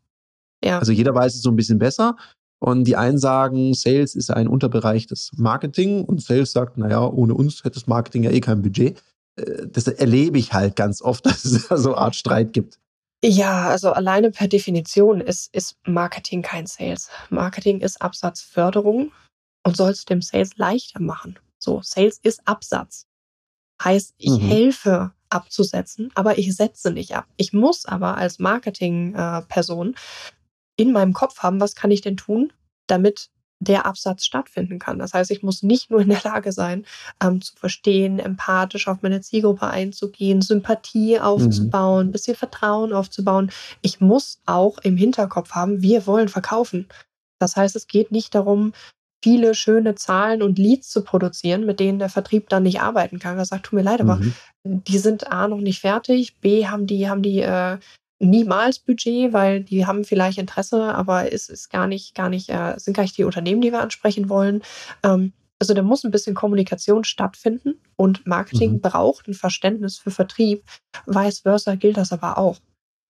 [0.64, 0.78] Ja.
[0.78, 2.16] Also jeder weiß es so ein bisschen besser.
[2.60, 7.34] Und die einen sagen, Sales ist ein Unterbereich des Marketing und Sales sagt, naja, ohne
[7.34, 9.02] uns hätte das Marketing ja eh kein Budget.
[9.36, 12.78] Äh, das erlebe ich halt ganz oft, dass es da so eine Art Streit gibt.
[13.24, 17.08] Ja, also alleine per Definition ist, ist Marketing kein Sales.
[17.30, 19.12] Marketing ist Absatzförderung
[19.64, 21.38] und soll es dem Sales leichter machen.
[21.58, 23.06] So, Sales ist Absatz.
[23.82, 24.40] Heißt, ich mhm.
[24.40, 27.26] helfe abzusetzen, aber ich setze nicht ab.
[27.36, 29.96] Ich muss aber als Marketingperson äh,
[30.76, 32.52] in meinem Kopf haben, was kann ich denn tun,
[32.86, 33.30] damit
[33.62, 34.98] der Absatz stattfinden kann.
[34.98, 36.84] Das heißt, ich muss nicht nur in der Lage sein,
[37.22, 42.12] ähm, zu verstehen, empathisch auf meine Zielgruppe einzugehen, Sympathie aufzubauen, mhm.
[42.12, 43.50] bisschen Vertrauen aufzubauen.
[43.80, 46.88] Ich muss auch im Hinterkopf haben, wir wollen verkaufen.
[47.38, 48.72] Das heißt, es geht nicht darum,
[49.22, 53.38] viele schöne Zahlen und Leads zu produzieren, mit denen der Vertrieb dann nicht arbeiten kann.
[53.38, 54.10] Er sagt, tut mir leid, mhm.
[54.10, 54.20] aber
[54.64, 57.78] die sind A noch nicht fertig, B haben die, haben die äh,
[58.18, 62.74] niemals Budget, weil die haben vielleicht Interesse, aber es ist gar nicht, gar nicht, äh,
[62.76, 64.62] sind gar nicht die Unternehmen, die wir ansprechen wollen.
[65.02, 68.80] Ähm, also da muss ein bisschen Kommunikation stattfinden und Marketing mhm.
[68.80, 70.64] braucht ein Verständnis für Vertrieb.
[71.06, 72.58] Vice versa gilt das aber auch.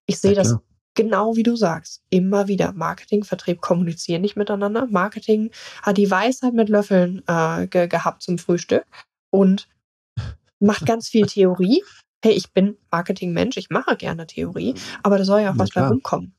[0.06, 0.58] Ich sehe ja, das
[0.94, 2.02] genau wie du sagst.
[2.10, 2.72] Immer wieder.
[2.72, 4.86] Marketing, Vertrieb kommunizieren nicht miteinander.
[4.86, 5.50] Marketing
[5.82, 8.84] hat die Weisheit mit Löffeln äh, ge gehabt zum Frühstück
[9.30, 9.68] und
[10.60, 11.82] macht ganz viel Theorie,
[12.24, 15.86] hey, ich bin Marketingmensch, ich mache gerne Theorie, aber da soll ja auch was bei
[15.86, 16.34] rumkommen.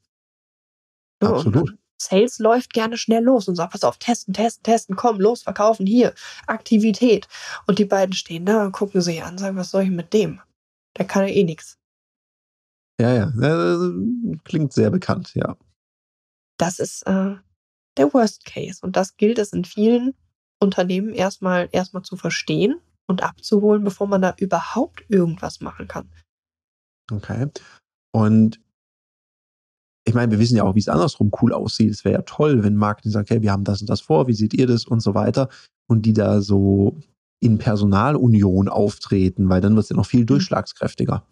[1.20, 1.76] Absolut.
[1.98, 5.86] Sales läuft gerne schnell los und sagt, pass auf, testen, testen, testen, komm, los, verkaufen,
[5.86, 6.14] hier,
[6.48, 7.28] Aktivität.
[7.66, 10.42] Und die beiden stehen da und gucken sich an, sagen, was soll ich mit dem?
[10.98, 11.78] Der kann ja eh nichts.
[13.00, 13.92] Ja, ja,
[14.44, 15.58] klingt sehr bekannt, ja.
[16.58, 17.36] Das ist äh,
[17.98, 18.80] der Worst Case.
[18.82, 20.14] Und das gilt es in vielen
[20.60, 26.10] Unternehmen erstmal erstmal zu verstehen und abzuholen, bevor man da überhaupt irgendwas machen kann.
[27.12, 27.48] Okay.
[28.12, 28.60] Und
[30.06, 31.92] ich meine, wir wissen ja auch, wie es andersrum cool aussieht.
[31.92, 34.34] Es wäre ja toll, wenn Marketing sagt, okay, wir haben das und das vor, wie
[34.34, 35.50] seht ihr das und so weiter.
[35.88, 36.98] Und die da so
[37.40, 40.28] in Personalunion auftreten, weil dann wird es ja noch viel mhm.
[40.28, 41.26] durchschlagskräftiger.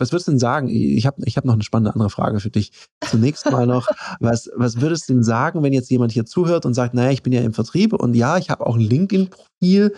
[0.00, 0.68] Was würdest du denn sagen?
[0.68, 2.72] Ich habe ich hab noch eine spannende andere Frage für dich.
[3.04, 3.86] Zunächst mal noch,
[4.20, 7.22] was, was würdest du denn sagen, wenn jetzt jemand hier zuhört und sagt, naja, ich
[7.22, 9.94] bin ja im Vertrieb und ja, ich habe auch ein LinkedIn-Profil.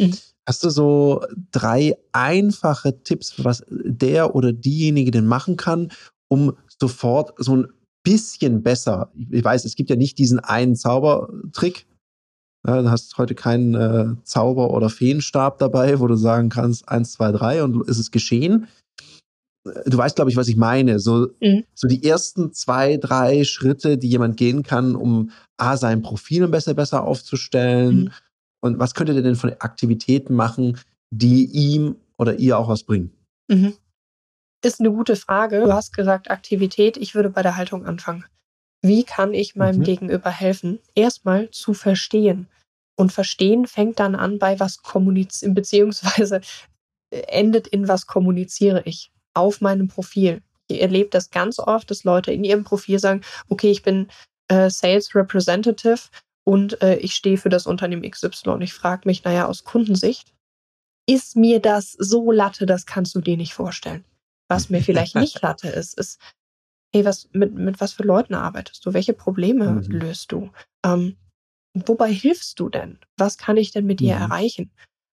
[0.00, 0.14] Mhm.
[0.46, 5.90] Hast du so drei einfache Tipps, was der oder diejenige denn machen kann,
[6.28, 7.68] um sofort so ein
[8.02, 11.86] bisschen besser, ich weiß, es gibt ja nicht diesen einen Zaubertrick,
[12.66, 17.12] ja, du hast heute keinen äh, Zauber- oder Feenstab dabei, wo du sagen kannst, eins,
[17.12, 18.68] zwei, drei und ist es geschehen.
[19.64, 20.98] Du weißt, glaube ich, was ich meine.
[20.98, 21.64] So, mhm.
[21.74, 26.74] so die ersten zwei, drei Schritte, die jemand gehen kann, um A, sein Profil besser,
[26.74, 27.96] besser aufzustellen.
[27.96, 28.10] Mhm.
[28.60, 30.78] Und was könnte der denn von Aktivitäten machen,
[31.10, 33.10] die ihm oder ihr auch was bringen?
[33.48, 33.74] Mhm.
[34.62, 35.62] Ist eine gute Frage.
[35.62, 36.96] Du hast gesagt Aktivität.
[36.96, 38.24] Ich würde bei der Haltung anfangen.
[38.82, 39.84] Wie kann ich meinem mhm.
[39.84, 40.78] Gegenüber helfen?
[40.94, 42.48] Erstmal zu verstehen.
[42.96, 46.42] Und verstehen fängt dann an bei was kommunizieren, beziehungsweise
[47.10, 50.42] äh, endet in was kommuniziere ich auf meinem Profil.
[50.68, 54.08] Ich erlebe das ganz oft, dass Leute in ihrem Profil sagen, okay, ich bin
[54.48, 56.08] äh, Sales Representative
[56.44, 58.50] und äh, ich stehe für das Unternehmen XY.
[58.50, 60.32] Und ich frage mich, naja, aus Kundensicht,
[61.06, 64.04] ist mir das so Latte, das kannst du dir nicht vorstellen.
[64.48, 66.20] Was mir vielleicht nicht Latte ist, ist,
[66.94, 68.94] hey, was, mit, mit was für Leuten arbeitest du?
[68.94, 69.90] Welche Probleme mhm.
[69.90, 70.50] löst du?
[70.84, 71.16] Ähm,
[71.74, 72.98] wobei hilfst du denn?
[73.16, 74.22] Was kann ich denn mit dir mhm.
[74.22, 74.70] erreichen?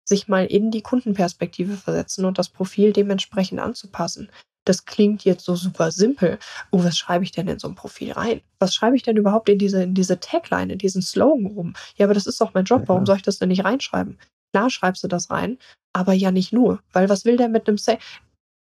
[0.07, 4.29] Sich mal in die Kundenperspektive versetzen und das Profil dementsprechend anzupassen.
[4.65, 6.37] Das klingt jetzt so super simpel.
[6.71, 8.41] Oh, was schreibe ich denn in so ein Profil rein?
[8.59, 11.73] Was schreibe ich denn überhaupt in diese, in diese Tagline, in diesen Slogan rum?
[11.95, 12.83] Ja, aber das ist doch mein Job.
[12.85, 14.19] Warum soll ich das denn nicht reinschreiben?
[14.53, 15.57] Klar schreibst du das rein,
[15.93, 16.83] aber ja nicht nur.
[16.91, 17.99] Weil was will der mit einem Sale?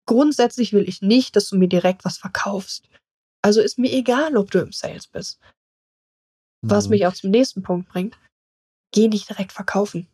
[0.07, 2.89] Grundsätzlich will ich nicht, dass du mir direkt was verkaufst.
[3.43, 5.39] Also ist mir egal, ob du im Sales bist.
[6.63, 6.91] Was mhm.
[6.91, 8.19] mich auch zum nächsten Punkt bringt.
[8.93, 10.09] Geh nicht direkt verkaufen.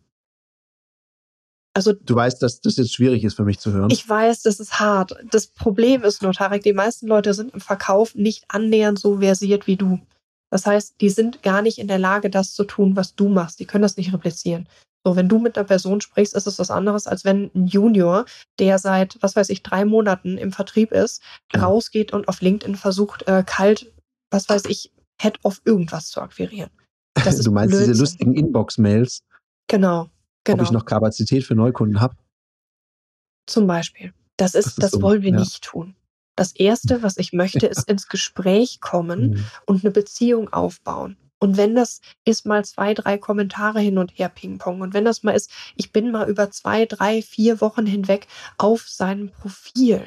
[1.76, 3.90] Also, du weißt, dass das jetzt schwierig ist für mich zu hören.
[3.90, 5.14] Ich weiß, das ist hart.
[5.30, 9.66] Das Problem ist nur, Tarek, die meisten Leute sind im Verkauf nicht annähernd so versiert
[9.66, 10.00] wie du.
[10.50, 13.60] Das heißt, die sind gar nicht in der Lage, das zu tun, was du machst.
[13.60, 14.66] Die können das nicht replizieren.
[15.04, 18.24] So, wenn du mit einer Person sprichst, ist es was anderes, als wenn ein Junior,
[18.58, 21.20] der seit, was weiß ich, drei Monaten im Vertrieb ist,
[21.52, 21.62] ja.
[21.62, 23.92] rausgeht und auf LinkedIn versucht, äh, kalt,
[24.30, 26.70] was weiß ich, Head of irgendwas zu akquirieren.
[27.16, 27.92] du meinst Blödsinn.
[27.92, 29.20] diese lustigen Inbox-Mails?
[29.68, 30.08] Genau,
[30.46, 30.62] genau.
[30.62, 32.16] Ob ich noch Kapazität für Neukunden habe?
[33.46, 34.12] Zum Beispiel.
[34.36, 35.38] Das ist, das, ist das so, wollen wir ja.
[35.38, 35.94] nicht tun.
[36.36, 39.44] Das erste, was ich möchte, ist ins Gespräch kommen mhm.
[39.66, 41.16] und eine Beziehung aufbauen.
[41.38, 45.22] Und wenn das ist mal zwei, drei Kommentare hin und her Ping-Pong und wenn das
[45.22, 48.26] mal ist, ich bin mal über zwei, drei, vier Wochen hinweg
[48.58, 50.00] auf seinem Profil.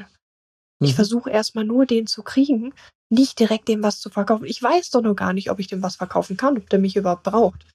[0.80, 0.88] Mhm.
[0.88, 2.73] Ich versuche erstmal nur den zu kriegen,
[3.10, 4.45] nicht direkt dem was zu verkaufen.
[4.45, 6.95] Ich weiß doch noch gar nicht, ob ich dem was verkaufen kann, ob der mich
[6.95, 7.65] überhaupt braucht.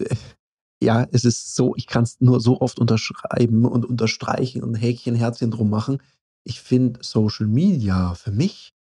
[0.82, 5.14] Ja, es ist so, ich kann es nur so oft unterschreiben und unterstreichen und Häkchen,
[5.14, 6.02] Herzchen drum machen.
[6.44, 8.74] Ich finde Social Media für mich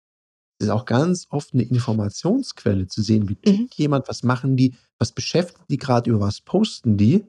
[0.59, 3.69] ist auch ganz oft eine Informationsquelle zu sehen, wie mhm.
[3.73, 7.25] jemand, was machen die, was beschäftigt die gerade, über was posten die.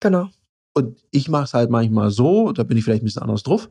[0.00, 0.28] Genau.
[0.74, 3.68] Und ich mache es halt manchmal so, da bin ich vielleicht ein bisschen anders drauf.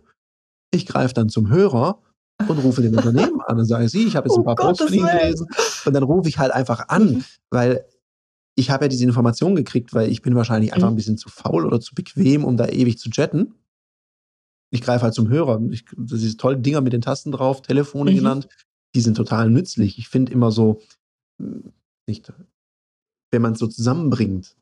[0.71, 2.01] Ich greife dann zum Hörer
[2.49, 4.83] und rufe den Unternehmen an und sage, sie, ich habe jetzt oh ein paar Posts
[4.83, 5.47] von Ihnen gelesen.
[5.85, 7.23] Und dann rufe ich halt einfach an, mhm.
[7.49, 7.85] weil
[8.57, 10.93] ich habe ja diese Information gekriegt, weil ich bin wahrscheinlich einfach mhm.
[10.93, 13.53] ein bisschen zu faul oder zu bequem, um da ewig zu chatten.
[14.71, 15.61] Ich greife halt zum Hörer.
[15.71, 18.15] Ich, das ist tolle Dinger mit den Tasten drauf, Telefone mhm.
[18.15, 18.47] genannt
[18.97, 19.99] die sind total nützlich.
[19.99, 20.81] Ich finde immer so,
[21.39, 21.71] hm,
[22.07, 22.33] nicht,
[23.31, 24.55] wenn man es so zusammenbringt,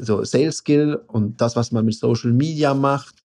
[0.00, 3.24] so Sales Skill und das, was man mit Social Media macht,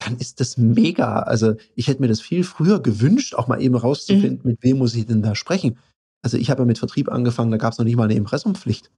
[0.00, 1.20] dann ist das mega.
[1.20, 4.50] Also ich hätte mir das viel früher gewünscht, auch mal eben rauszufinden, mhm.
[4.50, 5.78] mit wem muss ich denn da sprechen.
[6.22, 8.90] Also ich habe ja mit Vertrieb angefangen, da gab es noch nicht mal eine Impressumpflicht.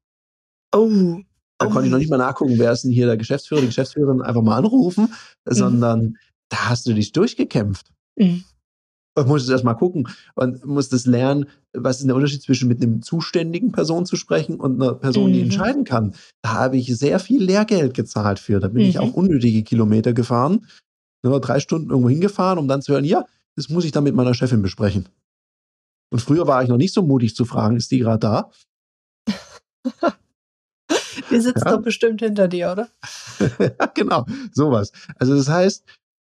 [0.74, 1.20] Oh.
[1.58, 1.70] Da oh.
[1.70, 4.42] konnte ich noch nicht mal nachgucken, wer ist denn hier der Geschäftsführer, die Geschäftsführerin, einfach
[4.42, 5.12] mal anrufen,
[5.44, 5.54] mhm.
[5.54, 7.92] sondern da hast du dich durchgekämpft.
[8.16, 8.44] Mhm.
[9.14, 12.82] Man muss es erstmal gucken und muss das lernen, was ist der Unterschied zwischen mit
[12.82, 15.34] einem zuständigen Person zu sprechen und einer Person, mhm.
[15.34, 16.14] die entscheiden kann.
[16.42, 18.58] Da habe ich sehr viel Lehrgeld gezahlt für.
[18.58, 18.88] Da bin mhm.
[18.88, 20.66] ich auch unnötige Kilometer gefahren,
[21.22, 24.14] nur drei Stunden irgendwo hingefahren, um dann zu hören, ja, das muss ich dann mit
[24.14, 25.08] meiner Chefin besprechen.
[26.12, 28.50] Und früher war ich noch nicht so mutig zu fragen, ist die gerade da?
[31.30, 31.72] Die sitzt ja?
[31.72, 32.90] doch bestimmt hinter dir, oder?
[33.58, 34.92] ja, genau, sowas.
[35.18, 35.84] Also das heißt,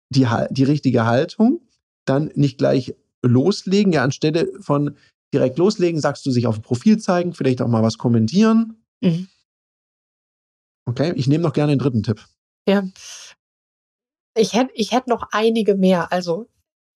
[0.09, 1.61] die, die richtige Haltung,
[2.05, 4.95] dann nicht gleich loslegen, ja, anstelle von
[5.33, 8.83] direkt loslegen, sagst du sich auf dem Profil zeigen, vielleicht auch mal was kommentieren.
[9.01, 9.27] Mhm.
[10.87, 12.23] Okay, ich nehme noch gerne den dritten Tipp.
[12.67, 12.83] Ja.
[14.37, 16.47] Ich hätte ich hätt noch einige mehr, also.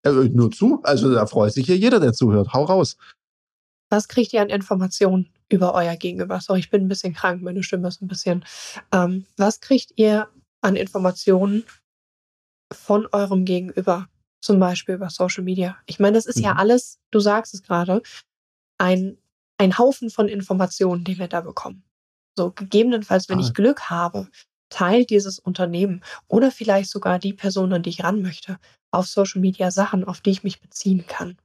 [0.05, 2.53] Nur zu, also da freut sich hier jeder, der zuhört.
[2.53, 2.97] Hau raus.
[3.89, 6.39] Was kriegt ihr an Informationen über euer Gegenüber?
[6.41, 8.45] Sorry, ich bin ein bisschen krank, meine Stimme ist ein bisschen.
[8.91, 10.27] Ähm, was kriegt ihr
[10.61, 11.65] an Informationen
[12.71, 14.07] von eurem Gegenüber?
[14.41, 15.77] Zum Beispiel über Social Media.
[15.87, 16.43] Ich meine, das ist mhm.
[16.43, 18.01] ja alles, du sagst es gerade,
[18.77, 19.17] ein,
[19.57, 21.83] ein Haufen von Informationen, die wir da bekommen.
[22.37, 23.41] So, gegebenenfalls, wenn ah.
[23.41, 24.27] ich Glück habe,
[24.69, 28.57] teilt dieses Unternehmen oder vielleicht sogar die Person, an die ich ran möchte,
[28.91, 31.37] auf Social Media Sachen, auf die ich mich beziehen kann.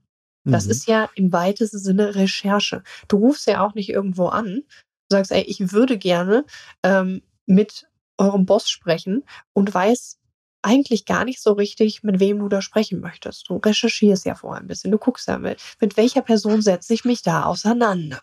[0.44, 0.70] Das mhm.
[0.70, 2.82] ist ja im weitesten Sinne Recherche.
[3.08, 4.62] Du rufst ja auch nicht irgendwo an,
[5.10, 6.44] sagst, ey, ich würde gerne
[6.82, 10.18] ähm, mit eurem Boss sprechen und weiß
[10.62, 13.48] eigentlich gar nicht so richtig, mit wem du da sprechen möchtest.
[13.48, 17.04] Du recherchierst ja vorher ein bisschen, du guckst ja mit, mit welcher Person setze ich
[17.04, 18.20] mich da auseinander.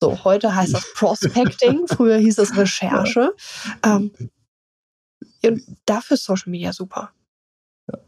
[0.00, 3.32] So, heute heißt das Prospecting, früher hieß es Recherche.
[3.82, 4.12] Ähm,
[5.86, 7.12] dafür ist Social Media super.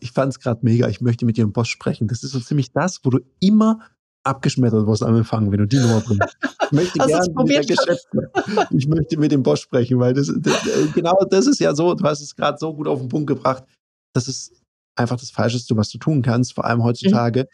[0.01, 0.88] Ich fand es gerade mega.
[0.88, 2.09] Ich möchte mit ihrem Boss sprechen.
[2.09, 3.81] Das ist so ziemlich das, wo du immer
[4.24, 6.37] abgeschmettert wirst am Empfang, wenn du die Nummer bringst.
[6.64, 8.68] Ich möchte gerne mit der.
[8.70, 11.94] Ich möchte mit dem Boss sprechen, weil das, das äh, genau das ist ja so,
[11.94, 13.64] du hast es gerade so gut auf den Punkt gebracht.
[14.12, 14.53] Das ist
[14.96, 17.48] einfach das Falscheste, was du tun kannst, vor allem heutzutage,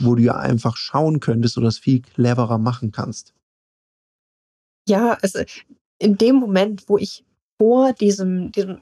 [0.00, 0.06] mhm.
[0.06, 3.34] wo du ja einfach schauen könntest oder das viel cleverer machen kannst.
[4.88, 5.40] Ja, also
[5.98, 7.24] in dem Moment, wo ich
[7.58, 8.80] vor diesem, diesem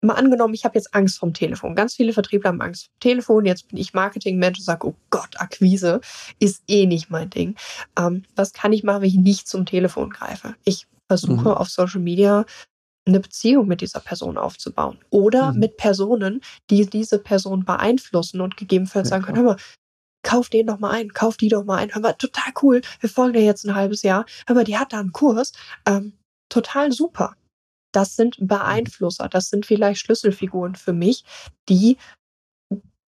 [0.00, 1.74] mal angenommen, ich habe jetzt Angst vom Telefon.
[1.74, 3.44] Ganz viele Vertriebler haben Angst vom Telefon.
[3.44, 6.00] Jetzt bin ich Marketingmensch und sage, oh Gott, Akquise
[6.38, 7.56] ist eh nicht mein Ding.
[7.98, 10.54] Ähm, was kann ich machen, wenn ich nicht zum Telefon greife?
[10.64, 11.46] Ich versuche mhm.
[11.48, 12.44] auf Social Media
[13.06, 15.60] eine Beziehung mit dieser Person aufzubauen oder mhm.
[15.60, 19.56] mit Personen, die diese Person beeinflussen und gegebenenfalls ja, sagen können, hör mal,
[20.26, 23.08] kauf den doch mal ein, kauf die doch mal ein, hör mal, total cool, wir
[23.08, 25.52] folgen dir jetzt ein halbes Jahr, hör mal, die hat da einen Kurs,
[25.86, 26.12] ähm,
[26.48, 27.36] total super
[27.96, 31.24] das sind Beeinflusser, das sind vielleicht Schlüsselfiguren für mich,
[31.68, 31.96] die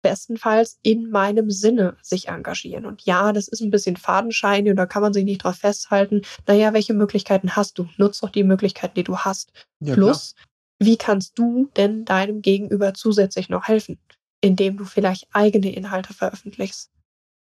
[0.02, 2.86] bestenfalls in meinem Sinne sich engagieren.
[2.86, 6.22] Und ja, das ist ein bisschen fadenscheinig und da kann man sich nicht drauf festhalten.
[6.46, 7.86] Naja, welche Möglichkeiten hast du?
[7.98, 9.52] Nutz doch die Möglichkeiten, die du hast.
[9.80, 10.46] Ja, Plus, klar.
[10.78, 13.98] wie kannst du denn deinem Gegenüber zusätzlich noch helfen?
[14.40, 16.90] Indem du vielleicht eigene Inhalte veröffentlichst.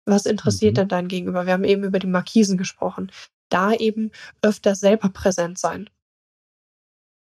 [0.07, 0.77] Was interessiert mhm.
[0.77, 1.47] denn dein Gegenüber?
[1.47, 3.11] Wir haben eben über die Markisen gesprochen.
[3.51, 4.11] Da eben
[4.43, 5.91] öfter selber präsent sein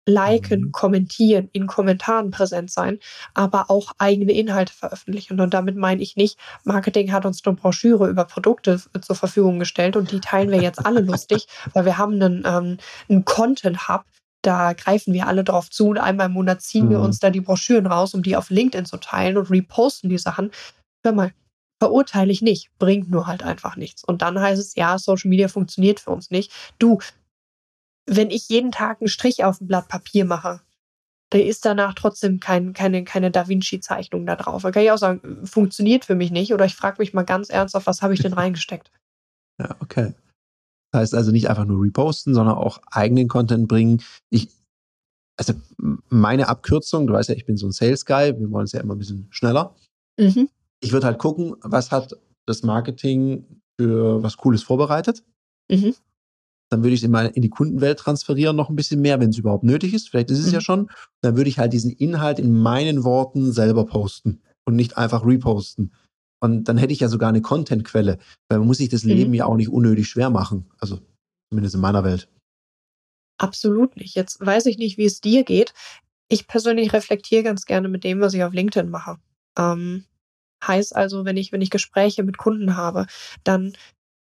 [0.07, 0.71] liken, mhm.
[0.71, 2.99] kommentieren, in Kommentaren präsent sein,
[3.33, 5.39] aber auch eigene Inhalte veröffentlichen.
[5.39, 9.95] Und damit meine ich nicht, Marketing hat uns eine Broschüre über Produkte zur Verfügung gestellt
[9.95, 12.77] und die teilen wir jetzt alle lustig, weil wir haben einen, ähm,
[13.09, 14.03] einen Content-Hub,
[14.41, 16.91] da greifen wir alle drauf zu und einmal im Monat ziehen mhm.
[16.91, 20.19] wir uns da die Broschüren raus, um die auf LinkedIn zu teilen und reposten die
[20.19, 20.51] Sachen.
[21.03, 21.31] Hör mal,
[21.79, 24.03] verurteile ich nicht, bringt nur halt einfach nichts.
[24.03, 26.51] Und dann heißt es, ja, Social Media funktioniert für uns nicht.
[26.79, 26.99] Du,
[28.05, 30.61] wenn ich jeden Tag einen Strich auf ein Blatt Papier mache,
[31.31, 34.61] da ist danach trotzdem kein, keine, keine Da Vinci-Zeichnung da drauf.
[34.61, 36.53] Da kann ich auch sagen, funktioniert für mich nicht.
[36.53, 38.91] Oder ich frage mich mal ganz ernsthaft, was habe ich denn reingesteckt?
[39.59, 40.13] Ja, okay.
[40.91, 44.01] Das heißt also nicht einfach nur reposten, sondern auch eigenen Content bringen.
[44.29, 44.49] Ich,
[45.37, 45.53] also
[46.09, 48.79] meine Abkürzung, du weißt ja, ich bin so ein Sales Guy, wir wollen es ja
[48.79, 49.75] immer ein bisschen schneller.
[50.17, 50.47] Mhm.
[50.85, 55.23] Ich würde halt gucken, was hat das Marketing für was Cooles vorbereitet.
[55.69, 55.95] Mhm
[56.69, 59.29] dann würde ich es in, meine, in die Kundenwelt transferieren, noch ein bisschen mehr, wenn
[59.29, 60.09] es überhaupt nötig ist.
[60.09, 60.53] Vielleicht ist es mhm.
[60.53, 60.89] ja schon.
[61.21, 65.93] Dann würde ich halt diesen Inhalt in meinen Worten selber posten und nicht einfach reposten.
[66.41, 68.17] Und dann hätte ich ja sogar eine Content-Quelle,
[68.49, 69.11] weil man muss sich das mhm.
[69.11, 70.69] Leben ja auch nicht unnötig schwer machen.
[70.79, 70.99] Also
[71.49, 72.27] zumindest in meiner Welt.
[73.37, 74.15] Absolut nicht.
[74.15, 75.73] Jetzt weiß ich nicht, wie es dir geht.
[76.29, 79.17] Ich persönlich reflektiere ganz gerne mit dem, was ich auf LinkedIn mache.
[79.57, 80.05] Ähm,
[80.67, 83.07] heißt also, wenn ich, wenn ich Gespräche mit Kunden habe,
[83.43, 83.73] dann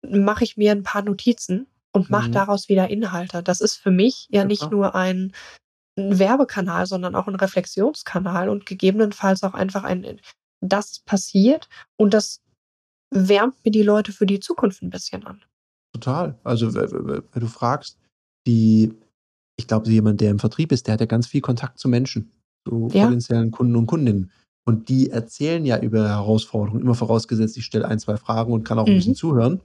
[0.02, 2.32] mache ich mir ein paar Notizen und mache mhm.
[2.32, 3.42] daraus wieder Inhalte.
[3.42, 5.32] Das ist für mich ja, ja nicht nur ein,
[5.98, 10.20] ein, Werbekanal, sondern auch ein Reflexionskanal und gegebenenfalls auch einfach ein,
[10.60, 12.40] das passiert und das
[13.10, 15.44] wärmt mir die Leute für die Zukunft ein bisschen an.
[15.92, 16.38] Total.
[16.44, 17.98] Also, wenn du fragst,
[18.46, 18.94] die,
[19.58, 22.32] ich glaube, jemand, der im Vertrieb ist, der hat ja ganz viel Kontakt zu Menschen,
[22.66, 23.04] zu ja.
[23.04, 24.32] potenziellen Kunden und Kundinnen.
[24.64, 28.78] Und die erzählen ja über Herausforderungen, immer vorausgesetzt, ich stelle ein, zwei Fragen und kann
[28.78, 28.92] auch mhm.
[28.92, 29.60] ein bisschen zuhören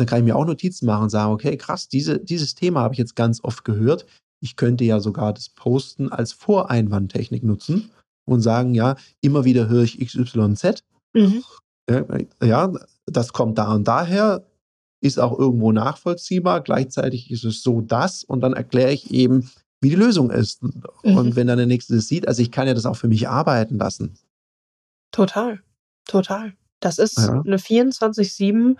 [0.00, 2.94] dann kann ich mir auch Notizen machen und sagen, okay, krass, diese, dieses Thema habe
[2.94, 4.06] ich jetzt ganz oft gehört.
[4.42, 7.90] Ich könnte ja sogar das Posten als Voreinwandtechnik nutzen
[8.26, 10.82] und sagen, ja, immer wieder höre ich XYZ.
[11.12, 11.44] Mhm.
[11.90, 12.04] Ja,
[12.42, 12.72] ja,
[13.04, 14.46] das kommt da und daher,
[15.02, 16.62] ist auch irgendwo nachvollziehbar.
[16.62, 20.62] Gleichzeitig ist es so das und dann erkläre ich eben, wie die Lösung ist.
[20.62, 20.80] Mhm.
[21.02, 23.28] Und wenn dann der Nächste das sieht, also ich kann ja das auch für mich
[23.28, 24.18] arbeiten lassen.
[25.10, 25.60] Total,
[26.06, 26.54] total.
[26.80, 27.40] Das ist ja.
[27.40, 28.78] eine 24-7,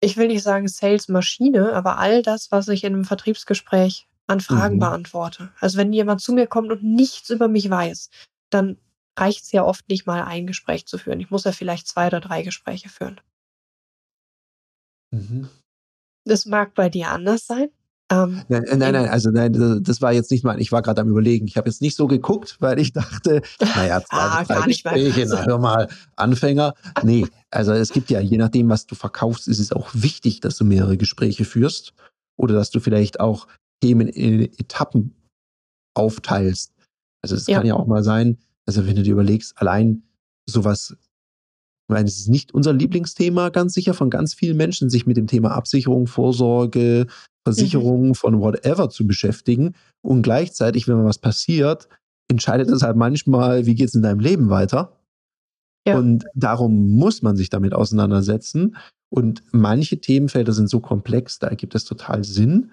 [0.00, 4.76] ich will nicht sagen Sales-Maschine, aber all das, was ich in einem Vertriebsgespräch an Fragen
[4.76, 4.80] mhm.
[4.80, 5.52] beantworte.
[5.60, 8.10] Also wenn jemand zu mir kommt und nichts über mich weiß,
[8.50, 8.78] dann
[9.18, 11.20] reicht es ja oft nicht mal ein Gespräch zu führen.
[11.20, 13.20] Ich muss ja vielleicht zwei oder drei Gespräche führen.
[15.10, 15.48] Mhm.
[16.24, 17.70] Das mag bei dir anders sein.
[18.08, 21.00] Ähm, nein, äh, nein, nein, also nein, das war jetzt nicht mal, ich war gerade
[21.00, 21.46] am überlegen.
[21.48, 25.26] Ich habe jetzt nicht so geguckt, weil ich dachte, naja, zwei, ah, drei gar Gespräche,
[25.28, 26.74] na, hör mal, Anfänger.
[27.02, 30.56] Nee, also es gibt ja, je nachdem, was du verkaufst, ist es auch wichtig, dass
[30.56, 31.94] du mehrere Gespräche führst
[32.36, 33.48] oder dass du vielleicht auch
[33.82, 35.14] Themen in Etappen
[35.94, 36.74] aufteilst.
[37.22, 37.58] Also es ja.
[37.58, 40.04] kann ja auch mal sein, also wenn du dir überlegst, allein
[40.48, 40.96] sowas
[41.88, 45.16] ich meine, es ist nicht unser Lieblingsthema, ganz sicher, von ganz vielen Menschen, sich mit
[45.16, 47.06] dem Thema Absicherung, Vorsorge,
[47.46, 48.14] Versicherung mhm.
[48.16, 49.76] von whatever zu beschäftigen.
[50.02, 51.88] Und gleichzeitig, wenn mal was passiert,
[52.28, 54.98] entscheidet es halt manchmal, wie geht es in deinem Leben weiter.
[55.86, 55.96] Ja.
[55.96, 58.76] Und darum muss man sich damit auseinandersetzen.
[59.10, 62.72] Und manche Themenfelder sind so komplex, da ergibt es total Sinn,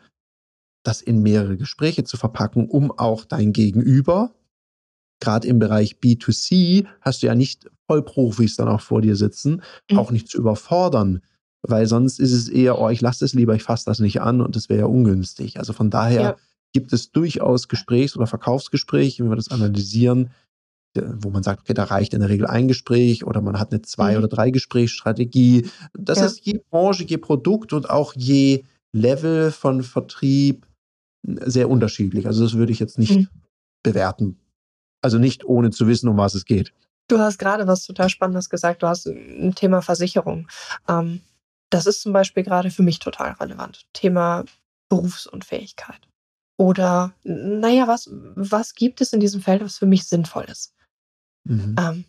[0.84, 4.34] das in mehrere Gespräche zu verpacken, um auch dein Gegenüber,
[5.20, 10.00] gerade im Bereich B2C, hast du ja nicht Vollprofis dann auch vor dir sitzen, mhm.
[10.00, 11.22] auch nicht zu überfordern.
[11.66, 14.42] Weil sonst ist es eher, oh, ich lasse es lieber, ich fasse das nicht an
[14.42, 15.60] und das wäre ja ungünstig.
[15.60, 16.36] Also von daher ja.
[16.74, 20.32] gibt es durchaus Gesprächs- oder Verkaufsgespräche, wenn wir das analysieren,
[20.96, 23.82] wo man sagt, okay, da reicht in der Regel ein Gespräch oder man hat eine
[23.82, 24.18] Zwei- mhm.
[24.20, 25.70] oder Drei-Gesprächsstrategie.
[25.94, 26.26] Das ja.
[26.26, 30.68] ist je Branche, je Produkt und auch je Level von Vertrieb
[31.24, 32.28] sehr unterschiedlich.
[32.28, 33.28] Also das würde ich jetzt nicht mhm.
[33.84, 34.38] bewerten.
[35.02, 36.74] Also nicht ohne zu wissen, um was es geht.
[37.08, 38.84] Du hast gerade was total Spannendes gesagt.
[38.84, 40.48] Du hast ein Thema Versicherung.
[40.88, 41.22] Ähm,
[41.74, 43.88] das ist zum Beispiel gerade für mich total relevant.
[43.94, 44.46] Thema
[44.90, 46.08] Berufsunfähigkeit.
[46.56, 50.76] Oder, naja, was, was gibt es in diesem Feld, was für mich sinnvoll ist?
[51.46, 51.76] Mhm.
[51.80, 52.06] Ähm,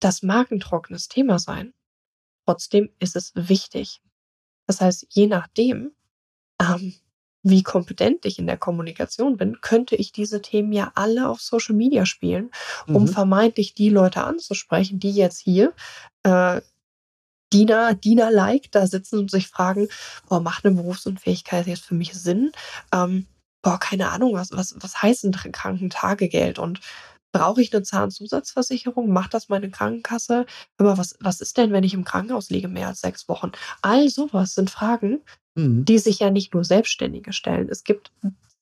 [0.00, 1.72] das mag ein trockenes Thema sein.
[2.46, 4.02] Trotzdem ist es wichtig.
[4.66, 5.92] Das heißt, je nachdem,
[6.60, 6.94] ähm,
[7.42, 11.74] wie kompetent ich in der Kommunikation bin, könnte ich diese Themen ja alle auf Social
[11.74, 12.50] Media spielen,
[12.86, 13.08] um mhm.
[13.08, 15.72] vermeintlich die Leute anzusprechen, die jetzt hier
[16.24, 16.60] äh,
[17.52, 19.88] Diener, Diener-like da sitzen und sich fragen,
[20.28, 22.52] boah, macht eine Berufsunfähigkeit jetzt für mich Sinn?
[22.92, 23.26] Ähm,
[23.62, 26.58] boah, keine Ahnung, was, was, was heißt ein Krankentagegeld?
[26.58, 26.80] Und
[27.32, 29.10] brauche ich eine Zahnzusatzversicherung?
[29.10, 30.46] Macht das meine Krankenkasse?
[30.76, 33.52] Aber was, was ist denn, wenn ich im Krankenhaus liege mehr als sechs Wochen?
[33.82, 35.20] All sowas sind Fragen,
[35.54, 35.84] mhm.
[35.84, 37.68] die sich ja nicht nur Selbstständige stellen.
[37.68, 38.12] Es gibt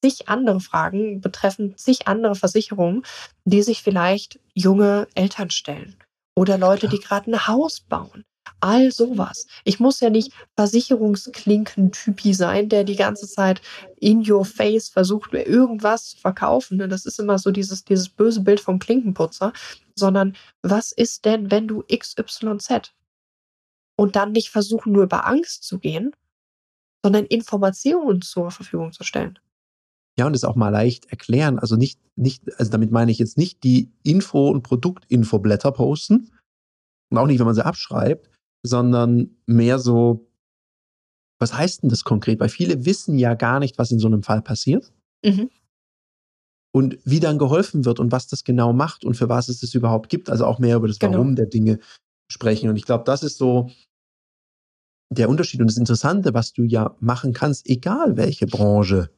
[0.02, 3.02] zig andere Fragen betreffend zig andere Versicherungen,
[3.44, 5.96] die sich vielleicht junge Eltern stellen
[6.36, 8.24] oder Leute, die gerade ein Haus bauen.
[8.60, 9.46] All sowas.
[9.64, 13.60] Ich muss ja nicht Versicherungsklinken-Typi sein, der die ganze Zeit
[13.98, 16.78] in your face versucht, mir irgendwas zu verkaufen.
[16.78, 16.88] Ne?
[16.88, 19.52] Das ist immer so dieses, dieses böse Bild vom Klinkenputzer.
[19.94, 22.92] Sondern was ist denn, wenn du XYZ?
[23.98, 26.12] Und dann nicht versuchen, nur über Angst zu gehen,
[27.02, 29.38] sondern Informationen zur Verfügung zu stellen.
[30.18, 31.58] Ja, und es auch mal leicht erklären.
[31.58, 36.32] Also nicht, nicht, also damit meine ich jetzt nicht die Info- und Produktinfoblätter posten.
[37.10, 38.30] Und auch nicht, wenn man sie abschreibt,
[38.62, 40.28] sondern mehr so,
[41.38, 42.40] was heißt denn das konkret?
[42.40, 44.92] Weil viele wissen ja gar nicht, was in so einem Fall passiert.
[45.24, 45.50] Mhm.
[46.72, 49.74] Und wie dann geholfen wird und was das genau macht und für was es das
[49.74, 50.28] überhaupt gibt.
[50.28, 51.14] Also auch mehr über das genau.
[51.14, 51.78] Warum der Dinge
[52.30, 52.68] sprechen.
[52.68, 53.70] Und ich glaube, das ist so
[55.10, 59.10] der Unterschied und das Interessante, was du ja machen kannst, egal welche Branche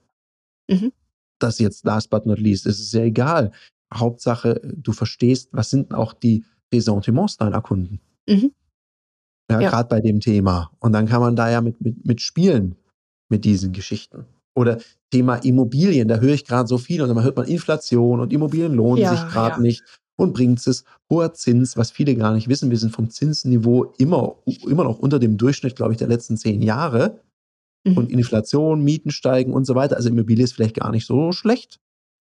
[0.68, 0.92] mhm.
[1.38, 3.53] das jetzt last but not least, ist es ja egal.
[3.92, 8.01] Hauptsache, du verstehst, was sind auch die Ressentiments deiner Kunden.
[8.29, 8.53] Mhm.
[9.51, 9.71] Ja, ja.
[9.71, 10.71] gerade bei dem Thema.
[10.79, 12.77] Und dann kann man da ja mit, mit, mit spielen
[13.29, 14.27] mit diesen Geschichten.
[14.55, 14.79] Oder
[15.11, 18.75] Thema Immobilien, da höre ich gerade so viel und dann hört man Inflation und Immobilien
[18.75, 19.61] lohnen ja, sich gerade ja.
[19.61, 19.83] nicht
[20.17, 20.85] und bringt es.
[21.11, 25.19] Hoher Zins, was viele gar nicht wissen, wir sind vom Zinsniveau immer, immer noch unter
[25.19, 27.21] dem Durchschnitt, glaube ich, der letzten zehn Jahre.
[27.85, 27.97] Mhm.
[27.97, 29.97] Und Inflation, Mieten steigen und so weiter.
[29.97, 31.81] Also Immobilie ist vielleicht gar nicht so schlecht.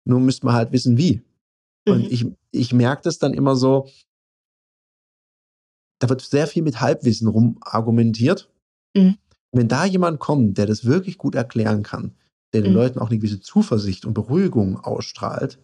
[0.07, 1.23] Nur müsste man halt wissen, wie.
[1.87, 1.93] Mhm.
[1.93, 3.89] Und ich, ich merke das dann immer so,
[6.01, 8.51] da wird sehr viel mit Halbwissen rumargumentiert.
[8.97, 9.19] Mhm.
[9.53, 12.17] Wenn da jemand kommt, der das wirklich gut erklären kann,
[12.53, 12.79] der den mhm.
[12.79, 15.59] Leuten auch eine gewisse Zuversicht und Beruhigung ausstrahlt,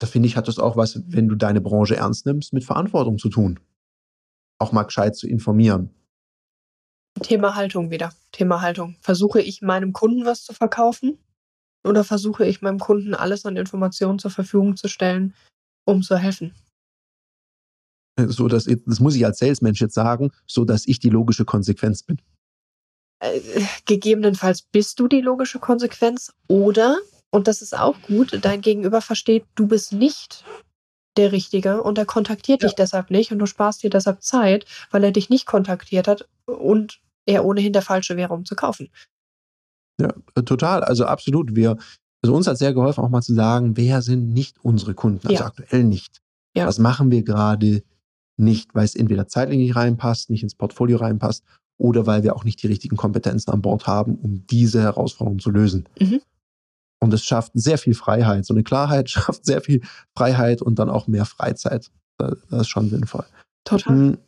[0.00, 3.18] da finde ich, hat das auch was, wenn du deine Branche ernst nimmst, mit Verantwortung
[3.18, 3.60] zu tun.
[4.58, 5.90] Auch mal gescheit zu informieren.
[7.20, 8.12] Thema Haltung wieder.
[8.32, 8.96] Thema Haltung.
[9.02, 11.18] Versuche ich meinem Kunden was zu verkaufen
[11.86, 15.34] oder versuche ich meinem Kunden alles an Informationen zur Verfügung zu stellen,
[15.84, 16.54] um zu helfen?
[18.28, 22.02] So dass, das muss ich als Salesmensch jetzt sagen, so dass ich die logische Konsequenz
[22.02, 22.20] bin.
[23.20, 23.40] Äh,
[23.84, 26.96] gegebenenfalls bist du die logische Konsequenz oder,
[27.30, 30.44] und das ist auch gut, dein Gegenüber versteht, du bist nicht
[31.16, 32.68] der Richtige und er kontaktiert ja.
[32.68, 36.28] dich deshalb nicht und du sparst dir deshalb Zeit, weil er dich nicht kontaktiert hat
[36.46, 38.88] und er ohnehin der Falsche wäre, um zu kaufen.
[40.00, 40.82] Ja, äh, total.
[40.82, 41.54] Also absolut.
[41.54, 41.76] Wir,
[42.22, 45.42] also uns hat sehr geholfen, auch mal zu sagen, wer sind nicht unsere Kunden, also
[45.42, 45.46] ja.
[45.46, 46.20] aktuell nicht.
[46.56, 46.66] Ja.
[46.66, 47.82] Was machen wir gerade
[48.40, 51.44] nicht, weil es entweder zeitlich nicht reinpasst, nicht ins Portfolio reinpasst
[51.78, 55.50] oder weil wir auch nicht die richtigen Kompetenzen an Bord haben, um diese Herausforderung zu
[55.50, 55.88] lösen.
[55.98, 56.20] Mhm.
[57.02, 58.44] Und es schafft sehr viel Freiheit.
[58.44, 59.80] So eine Klarheit schafft sehr viel
[60.16, 61.90] Freiheit und dann auch mehr Freizeit.
[62.18, 63.24] Das ist schon sinnvoll.
[63.64, 63.94] Total.
[63.94, 64.18] Hm.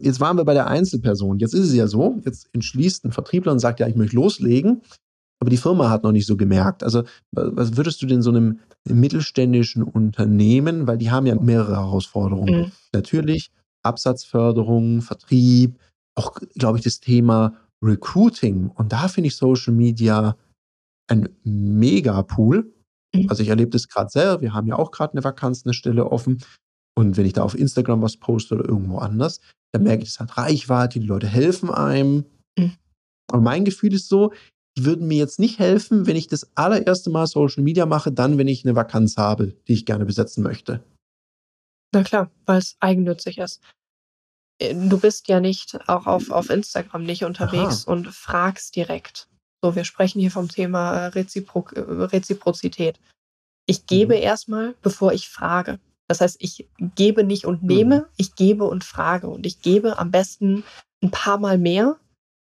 [0.00, 1.38] Jetzt waren wir bei der Einzelperson.
[1.38, 4.82] Jetzt ist es ja so, jetzt entschließt ein Vertriebler und sagt, ja, ich möchte loslegen,
[5.40, 6.82] aber die Firma hat noch nicht so gemerkt.
[6.82, 12.60] Also, was würdest du denn so einem mittelständischen Unternehmen, weil die haben ja mehrere Herausforderungen.
[12.60, 12.72] Mhm.
[12.92, 13.50] Natürlich
[13.82, 15.78] Absatzförderung, Vertrieb,
[16.14, 18.68] auch, glaube ich, das Thema Recruiting.
[18.68, 20.36] Und da finde ich Social Media
[21.08, 22.72] ein Mega-Pool.
[23.14, 23.30] Mhm.
[23.30, 24.40] Also ich erlebe das gerade selber.
[24.40, 26.42] Wir haben ja auch gerade eine Vakanz, eine Stelle offen.
[26.96, 29.40] Und wenn ich da auf Instagram was poste oder irgendwo anders,
[29.72, 32.24] dann merke ich, es hat Reichweite, die Leute helfen einem.
[32.58, 32.72] Mhm.
[33.30, 34.32] Aber mein Gefühl ist so,
[34.84, 38.48] würden mir jetzt nicht helfen, wenn ich das allererste Mal Social Media mache, dann, wenn
[38.48, 40.82] ich eine Vakanz habe, die ich gerne besetzen möchte.
[41.92, 43.62] Na klar, weil es eigennützig ist.
[44.58, 47.92] Äh, du bist ja nicht auch auf, auf Instagram nicht unterwegs Aha.
[47.92, 49.28] und fragst direkt.
[49.62, 53.00] So, wir sprechen hier vom Thema äh, Rezipro äh, Reziprozität.
[53.66, 54.22] Ich gebe mhm.
[54.22, 55.78] erstmal, bevor ich frage.
[56.08, 58.04] Das heißt, ich gebe nicht und nehme, mhm.
[58.16, 59.28] ich gebe und frage.
[59.28, 60.64] Und ich gebe am besten
[61.02, 61.98] ein paar Mal mehr,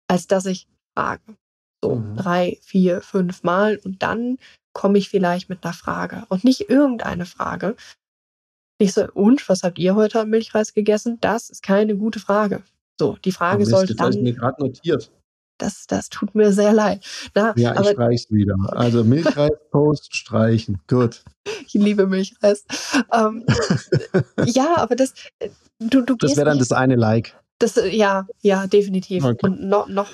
[0.08, 1.36] als dass ich frage.
[1.82, 2.16] So mhm.
[2.16, 3.78] drei, vier, fünf Mal.
[3.84, 4.38] Und dann
[4.72, 6.24] komme ich vielleicht mit einer Frage.
[6.28, 7.76] Und nicht irgendeine Frage.
[8.80, 11.18] Nicht so, und was habt ihr heute am Milchreis gegessen?
[11.20, 12.62] Das ist keine gute Frage.
[12.98, 14.12] So, die Frage Mist, sollte dann.
[14.12, 15.10] Das mir gerade notiert
[15.58, 17.04] das, das tut mir sehr leid.
[17.34, 18.56] Na, ja, ich streich's wieder.
[18.70, 20.80] Also Milchreis-Post streichen.
[20.86, 21.24] Gut.
[21.66, 22.64] Ich liebe Milchreis.
[23.12, 23.44] Ähm,
[24.46, 27.36] ja, aber das, äh, du, du Das wäre dann das eine Like.
[27.58, 29.24] Das, äh, ja, ja, definitiv.
[29.24, 29.46] Okay.
[29.46, 30.08] Und noch, noch,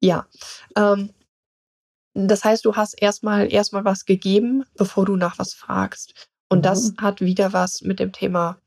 [0.00, 0.26] ja.
[0.76, 1.10] Ähm,
[2.14, 6.28] das heißt, du hast erstmal erstmal was gegeben, bevor du nach was fragst.
[6.48, 6.62] Und mhm.
[6.62, 8.58] das hat wieder was mit dem Thema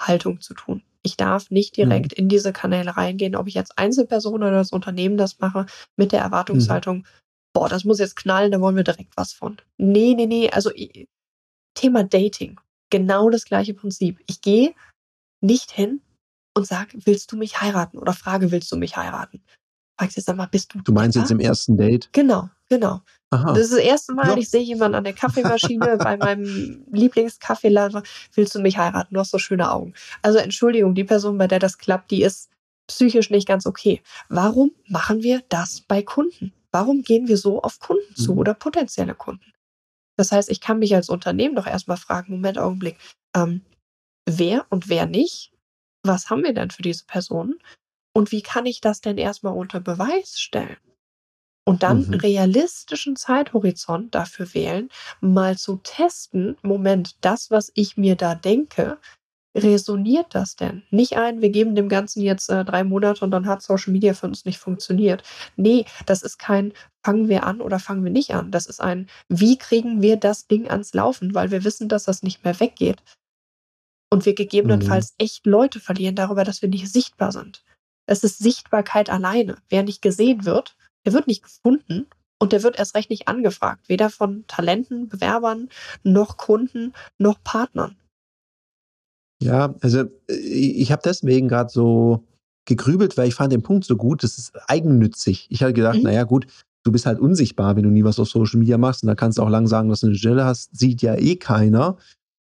[0.00, 0.82] Haltung zu tun.
[1.02, 1.82] Ich darf nicht mhm.
[1.82, 2.24] direkt mhm.
[2.24, 5.66] in diese Kanäle reingehen, ob ich jetzt Einzelperson oder das Unternehmen das mache,
[5.96, 7.06] mit der Erwartungshaltung, mhm.
[7.54, 9.56] boah, das muss jetzt knallen, da wollen wir direkt was von.
[9.78, 10.70] Nee, nee, nee, also
[11.74, 12.60] Thema Dating,
[12.90, 14.20] genau das gleiche Prinzip.
[14.26, 14.74] Ich gehe
[15.40, 16.02] nicht hin
[16.54, 17.98] und sage, willst du mich heiraten?
[17.98, 19.42] Oder frage, willst du mich heiraten?
[19.98, 20.80] Fragst jetzt einmal, bist du.
[20.80, 22.08] Du meinst jetzt im ersten Date?
[22.12, 23.00] Genau, genau.
[23.30, 23.52] Aha.
[23.52, 24.36] Das ist das erste Mal, ja.
[24.36, 28.02] ich sehe jemanden an der Kaffeemaschine bei meinem Lieblingskaffeeladen.
[28.34, 29.14] Willst du mich heiraten?
[29.14, 29.94] Du hast so schöne Augen.
[30.22, 32.50] Also Entschuldigung, die Person, bei der das klappt, die ist
[32.86, 34.02] psychisch nicht ganz okay.
[34.28, 36.52] Warum machen wir das bei Kunden?
[36.70, 38.38] Warum gehen wir so auf Kunden zu mhm.
[38.38, 39.52] oder potenzielle Kunden?
[40.16, 42.96] Das heißt, ich kann mich als Unternehmen doch erstmal fragen, Moment, Augenblick,
[43.36, 43.62] ähm,
[44.26, 45.52] wer und wer nicht?
[46.04, 47.58] Was haben wir denn für diese Personen?
[48.18, 50.76] Und wie kann ich das denn erstmal unter Beweis stellen?
[51.64, 52.14] und dann mhm.
[52.14, 54.88] realistischen Zeithorizont dafür wählen,
[55.20, 58.96] mal zu testen, Moment, das, was ich mir da denke,
[59.54, 60.82] resoniert das denn?
[60.90, 64.14] Nicht ein, wir geben dem Ganzen jetzt äh, drei Monate und dann hat Social Media
[64.14, 65.22] für uns nicht funktioniert.
[65.56, 66.72] Nee, das ist kein
[67.04, 68.50] fangen wir an oder fangen wir nicht an.
[68.50, 72.22] Das ist ein, wie kriegen wir das Ding ans Laufen, weil wir wissen, dass das
[72.22, 73.02] nicht mehr weggeht.
[74.10, 75.24] Und wir gegebenenfalls mhm.
[75.26, 77.62] echt Leute verlieren darüber, dass wir nicht sichtbar sind.
[78.08, 79.56] Es ist Sichtbarkeit alleine.
[79.68, 82.06] Wer nicht gesehen wird, der wird nicht gefunden
[82.40, 85.68] und der wird erst recht nicht angefragt, weder von Talenten, Bewerbern,
[86.02, 87.96] noch Kunden, noch Partnern.
[89.42, 92.24] Ja, also äh, ich habe deswegen gerade so
[92.66, 95.46] gegrübelt, weil ich fand den Punkt so gut, das ist eigennützig.
[95.50, 96.04] Ich hatte gedacht, mhm.
[96.04, 96.46] naja gut,
[96.84, 99.38] du bist halt unsichtbar, wenn du nie was auf Social Media machst und da kannst
[99.38, 101.98] du auch lang sagen, dass du eine Stelle hast, sieht ja eh keiner.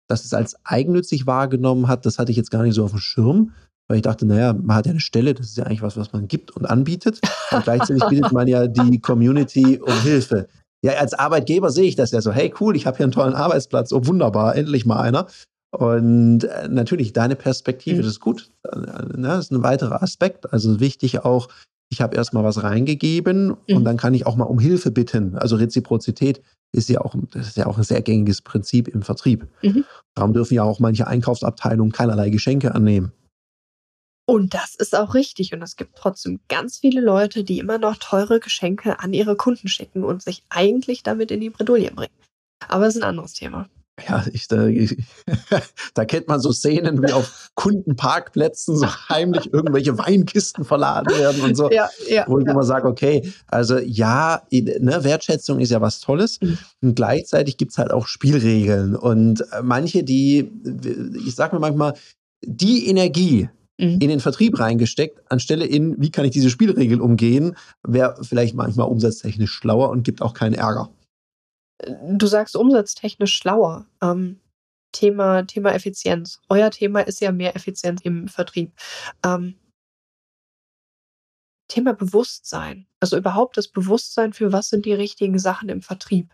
[0.08, 3.00] Dass es als eigennützig wahrgenommen hat, das hatte ich jetzt gar nicht so auf dem
[3.00, 3.52] Schirm
[3.88, 6.12] weil ich dachte, naja, man hat ja eine Stelle, das ist ja eigentlich was, was
[6.12, 7.20] man gibt und anbietet.
[7.50, 10.48] Und gleichzeitig bittet man ja die Community um Hilfe.
[10.82, 13.34] Ja, als Arbeitgeber sehe ich das ja so, hey cool, ich habe hier einen tollen
[13.34, 15.26] Arbeitsplatz, oh wunderbar, endlich mal einer.
[15.70, 18.02] Und äh, natürlich, deine Perspektive, mhm.
[18.02, 18.50] das ist gut.
[18.70, 20.52] Äh, ne, das ist ein weiterer Aspekt.
[20.52, 21.48] Also wichtig auch,
[21.90, 23.76] ich habe erstmal was reingegeben mhm.
[23.76, 25.36] und dann kann ich auch mal um Hilfe bitten.
[25.36, 29.46] Also Reziprozität ist ja auch, das ist ja auch ein sehr gängiges Prinzip im Vertrieb.
[29.62, 29.84] Mhm.
[30.14, 33.12] Darum dürfen ja auch manche Einkaufsabteilungen keinerlei Geschenke annehmen.
[34.26, 35.52] Und das ist auch richtig.
[35.52, 39.68] Und es gibt trotzdem ganz viele Leute, die immer noch teure Geschenke an ihre Kunden
[39.68, 42.14] schicken und sich eigentlich damit in die Bredouille bringen.
[42.68, 43.68] Aber es ist ein anderes Thema.
[44.08, 44.96] Ja, ich, da, ich,
[45.94, 51.54] da kennt man so Szenen wie auf Kundenparkplätzen so heimlich irgendwelche Weinkisten verladen werden und
[51.54, 51.70] so.
[51.70, 52.52] Ja, ja, wo ich ja.
[52.52, 56.40] immer sage, okay, also ja, ne, Wertschätzung ist ja was Tolles.
[56.40, 56.58] Mhm.
[56.82, 58.96] Und gleichzeitig gibt es halt auch Spielregeln.
[58.96, 60.50] Und äh, manche, die,
[61.24, 61.94] ich sag mir manchmal,
[62.42, 63.48] die Energie,
[63.78, 63.98] mhm.
[64.00, 68.88] in den Vertrieb reingesteckt, anstelle in, wie kann ich diese Spielregel umgehen, wäre vielleicht manchmal
[68.88, 70.90] umsatztechnisch schlauer und gibt auch keinen Ärger.
[72.08, 73.86] Du sagst umsatztechnisch schlauer.
[74.00, 74.40] Ähm,
[74.92, 76.40] Thema, Thema Effizienz.
[76.48, 78.72] Euer Thema ist ja mehr Effizienz im Vertrieb.
[79.24, 79.56] Ähm,
[81.68, 82.86] Thema Bewusstsein.
[83.00, 86.32] Also überhaupt das Bewusstsein für was sind die richtigen Sachen im Vertrieb.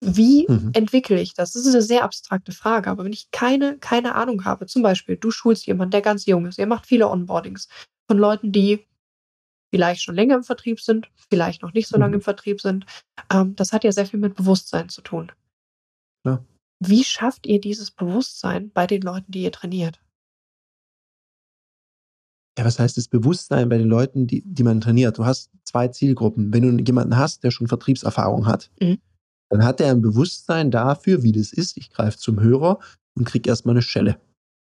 [0.00, 0.70] Wie mhm.
[0.74, 1.52] entwickle ich das?
[1.52, 5.16] Das ist eine sehr abstrakte Frage, aber wenn ich keine, keine Ahnung habe, zum Beispiel,
[5.16, 7.68] du schulst jemanden, der ganz jung ist, ihr macht viele Onboardings
[8.06, 8.86] von Leuten, die
[9.70, 12.20] vielleicht schon länger im Vertrieb sind, vielleicht noch nicht so lange mhm.
[12.20, 12.86] im Vertrieb sind.
[13.32, 15.32] Ähm, das hat ja sehr viel mit Bewusstsein zu tun.
[16.24, 16.44] Ja.
[16.78, 20.00] Wie schafft ihr dieses Bewusstsein bei den Leuten, die ihr trainiert?
[22.56, 25.18] Ja, was heißt das Bewusstsein bei den Leuten, die, die man trainiert?
[25.18, 26.52] Du hast zwei Zielgruppen.
[26.52, 28.98] Wenn du jemanden hast, der schon Vertriebserfahrung hat, mhm
[29.50, 31.76] dann hat er ein Bewusstsein dafür, wie das ist.
[31.76, 32.78] Ich greife zum Hörer
[33.16, 34.20] und kriege erstmal eine Schelle.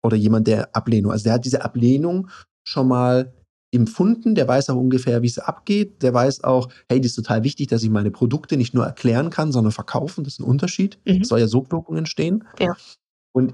[0.04, 2.30] Oder jemand, der Ablehnung, also der hat diese Ablehnung
[2.68, 3.34] schon mal
[3.74, 7.44] empfunden, der weiß auch ungefähr, wie es abgeht, der weiß auch, hey, das ist total
[7.44, 11.00] wichtig, dass ich meine Produkte nicht nur erklären kann, sondern verkaufen, das ist ein Unterschied.
[11.06, 11.22] Mhm.
[11.22, 12.44] Es soll ja Sogwirkungen entstehen.
[12.60, 12.76] Ja.
[13.34, 13.54] Und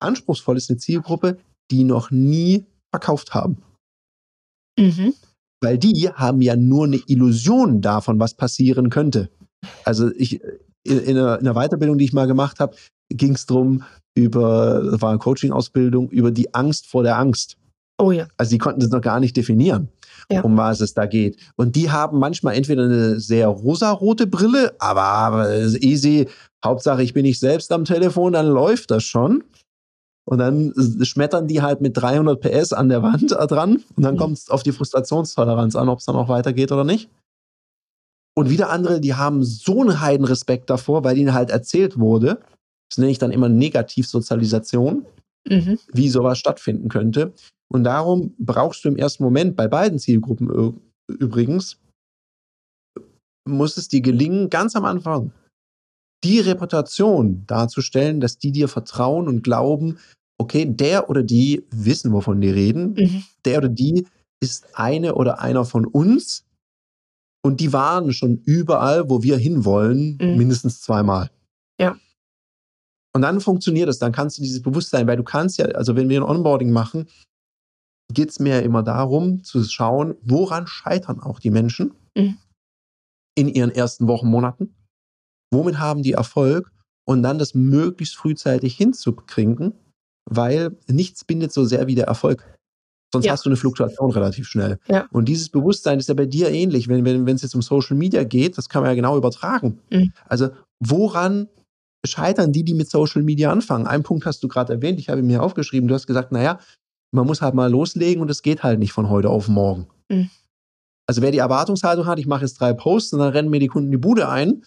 [0.00, 1.38] anspruchsvoll ist eine Zielgruppe,
[1.70, 3.62] die noch nie verkauft haben.
[4.78, 5.14] Mhm.
[5.60, 9.30] Weil die haben ja nur eine Illusion davon, was passieren könnte.
[9.84, 10.40] Also ich,
[10.84, 12.76] in, in, einer, in einer Weiterbildung, die ich mal gemacht habe,
[13.10, 13.82] ging es darum,
[14.14, 17.56] über, das war eine Coaching-Ausbildung, über die Angst vor der Angst.
[17.98, 18.26] Oh ja.
[18.36, 19.88] Also die konnten das noch gar nicht definieren,
[20.30, 20.42] ja.
[20.42, 21.36] um was es da geht.
[21.56, 25.50] Und die haben manchmal entweder eine sehr rosarote Brille, aber, aber
[25.80, 26.28] easy,
[26.64, 29.44] Hauptsache ich bin nicht selbst am Telefon, dann läuft das schon.
[30.24, 34.18] Und dann schmettern die halt mit 300 PS an der Wand dran und dann mhm.
[34.18, 37.08] kommt es auf die Frustrationstoleranz an, ob es dann auch weitergeht oder nicht.
[38.38, 42.40] Und wieder andere, die haben so einen Heidenrespekt davor, weil ihnen halt erzählt wurde,
[42.88, 45.04] das nenne ich dann immer Negativsozialisation,
[45.48, 45.80] mhm.
[45.92, 47.32] wie sowas stattfinden könnte.
[47.66, 50.78] Und darum brauchst du im ersten Moment bei beiden Zielgruppen
[51.08, 51.80] übrigens,
[53.44, 55.32] muss es dir gelingen, ganz am Anfang
[56.22, 59.98] die Reputation darzustellen, dass die dir vertrauen und glauben,
[60.40, 63.24] okay, der oder die wissen, wovon die reden, mhm.
[63.44, 64.06] der oder die
[64.40, 66.44] ist eine oder einer von uns,
[67.48, 70.36] und die waren schon überall, wo wir hinwollen, mhm.
[70.36, 71.30] mindestens zweimal.
[71.80, 71.96] Ja.
[73.14, 76.10] Und dann funktioniert es, dann kannst du dieses Bewusstsein, weil du kannst ja, also wenn
[76.10, 77.08] wir ein Onboarding machen,
[78.12, 82.36] geht es mir immer darum zu schauen, woran scheitern auch die Menschen mhm.
[83.34, 84.74] in ihren ersten Wochen, Monaten.
[85.50, 86.70] Womit haben die Erfolg?
[87.06, 89.72] Und dann das möglichst frühzeitig hinzukriegen,
[90.26, 92.57] weil nichts bindet so sehr wie der Erfolg.
[93.12, 93.32] Sonst ja.
[93.32, 94.78] hast du eine Fluktuation relativ schnell.
[94.88, 95.06] Ja.
[95.10, 98.24] Und dieses Bewusstsein ist ja bei dir ähnlich, wenn es wenn, jetzt um Social Media
[98.24, 99.78] geht, das kann man ja genau übertragen.
[99.90, 100.12] Mhm.
[100.26, 100.50] Also
[100.80, 101.48] woran
[102.06, 103.86] scheitern die, die mit Social Media anfangen?
[103.86, 106.58] Einen Punkt hast du gerade erwähnt, ich habe mir aufgeschrieben, du hast gesagt, naja,
[107.10, 109.86] man muss halt mal loslegen und es geht halt nicht von heute auf morgen.
[110.10, 110.28] Mhm.
[111.06, 113.68] Also wer die Erwartungshaltung hat, ich mache jetzt drei Posts und dann rennen mir die
[113.68, 114.62] Kunden die Bude ein,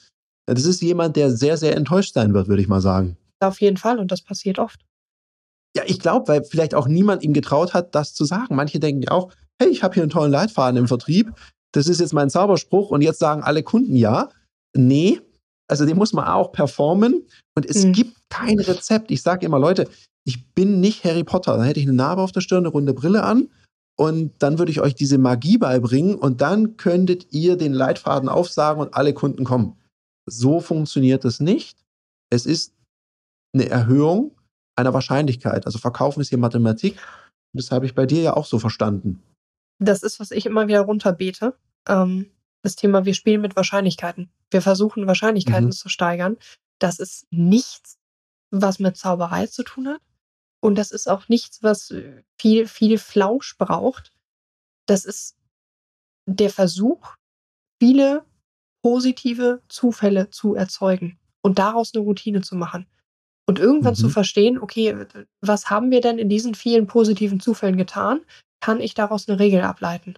[0.47, 3.17] das ist jemand, der sehr, sehr enttäuscht sein wird, würde ich mal sagen.
[3.39, 4.81] Auf jeden Fall und das passiert oft.
[5.75, 8.55] Ja, ich glaube, weil vielleicht auch niemand ihm getraut hat, das zu sagen.
[8.55, 11.33] Manche denken ja auch, hey, ich habe hier einen tollen Leitfaden im Vertrieb.
[11.71, 14.29] Das ist jetzt mein Zauberspruch und jetzt sagen alle Kunden ja.
[14.75, 15.21] Nee,
[15.69, 17.93] also den muss man auch performen und es mhm.
[17.93, 19.09] gibt kein Rezept.
[19.09, 19.87] Ich sage immer, Leute,
[20.25, 21.55] ich bin nicht Harry Potter.
[21.55, 23.49] Da hätte ich eine Narbe auf der Stirn, eine runde Brille an
[23.97, 28.81] und dann würde ich euch diese Magie beibringen und dann könntet ihr den Leitfaden aufsagen
[28.81, 29.77] und alle Kunden kommen.
[30.25, 31.77] So funktioniert es nicht.
[32.29, 32.73] Es ist
[33.53, 34.31] eine Erhöhung
[34.75, 35.65] einer Wahrscheinlichkeit.
[35.65, 36.97] Also Verkaufen ist hier Mathematik.
[37.53, 39.21] Das habe ich bei dir ja auch so verstanden.
[39.79, 41.55] Das ist, was ich immer wieder runterbete.
[41.87, 44.29] Ähm, das Thema, wir spielen mit Wahrscheinlichkeiten.
[44.51, 45.71] Wir versuchen Wahrscheinlichkeiten mhm.
[45.71, 46.37] zu steigern.
[46.79, 47.97] Das ist nichts,
[48.51, 50.01] was mit Zauberei zu tun hat.
[50.61, 51.93] Und das ist auch nichts, was
[52.39, 54.11] viel, viel Flausch braucht.
[54.85, 55.37] Das ist
[56.27, 57.15] der Versuch,
[57.81, 58.25] viele
[58.83, 62.87] positive Zufälle zu erzeugen und daraus eine Routine zu machen.
[63.47, 63.97] Und irgendwann mhm.
[63.97, 65.05] zu verstehen, okay,
[65.41, 68.21] was haben wir denn in diesen vielen positiven Zufällen getan?
[68.61, 70.15] Kann ich daraus eine Regel ableiten?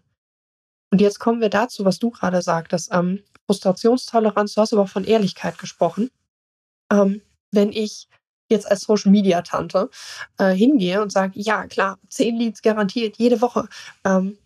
[0.92, 2.90] Und jetzt kommen wir dazu, was du gerade sagtest.
[2.92, 6.12] Ähm, Frustrationstoleranz, du hast aber von Ehrlichkeit gesprochen.
[6.92, 7.22] Ähm,
[7.52, 8.08] wenn ich
[8.50, 9.90] jetzt als Social Media Tante
[10.38, 13.68] äh, hingehe und sage, ja klar, zehn Leads garantiert jede Woche,
[14.06, 14.38] ähm,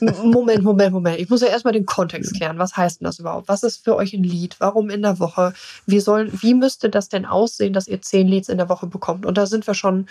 [0.00, 1.18] Moment, Moment, Moment.
[1.18, 2.58] Ich muss ja erstmal den Kontext klären.
[2.58, 3.48] Was heißt denn das überhaupt?
[3.48, 4.56] Was ist für euch ein Lied?
[4.58, 5.54] Warum in der Woche?
[5.86, 9.26] Wie, sollen, wie müsste das denn aussehen, dass ihr zehn Leads in der Woche bekommt?
[9.26, 10.08] Und da sind wir schon,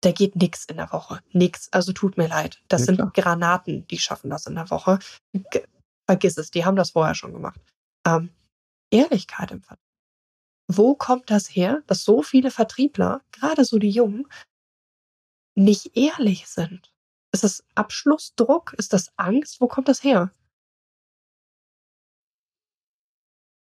[0.00, 1.20] da geht nichts in der Woche.
[1.32, 1.68] Nix.
[1.72, 2.60] Also tut mir leid.
[2.68, 3.12] Das ja, sind klar.
[3.14, 4.98] Granaten, die schaffen das in der Woche.
[5.32, 5.62] G
[6.06, 7.60] Vergiss es, die haben das vorher schon gemacht.
[8.04, 8.30] Ähm,
[8.90, 9.86] Ehrlichkeit im Vertrieb.
[10.66, 14.26] Wo kommt das her, dass so viele Vertriebler, gerade so die Jungen,
[15.56, 16.89] nicht ehrlich sind?
[17.32, 18.74] Ist das Abschlussdruck?
[18.76, 19.60] Ist das Angst?
[19.60, 20.32] Wo kommt das her?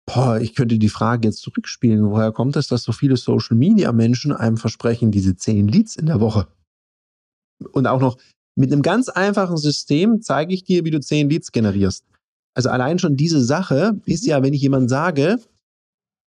[0.07, 2.11] Boah, ich könnte die Frage jetzt zurückspielen.
[2.11, 6.07] Woher kommt es, dass so viele Social Media Menschen einem versprechen, diese zehn Leads in
[6.07, 6.49] der Woche?
[7.73, 8.17] Und auch noch
[8.57, 12.05] mit einem ganz einfachen System zeige ich dir, wie du zehn Leads generierst.
[12.55, 14.31] Also allein schon diese Sache ist mhm.
[14.31, 15.39] ja, wenn ich jemand sage,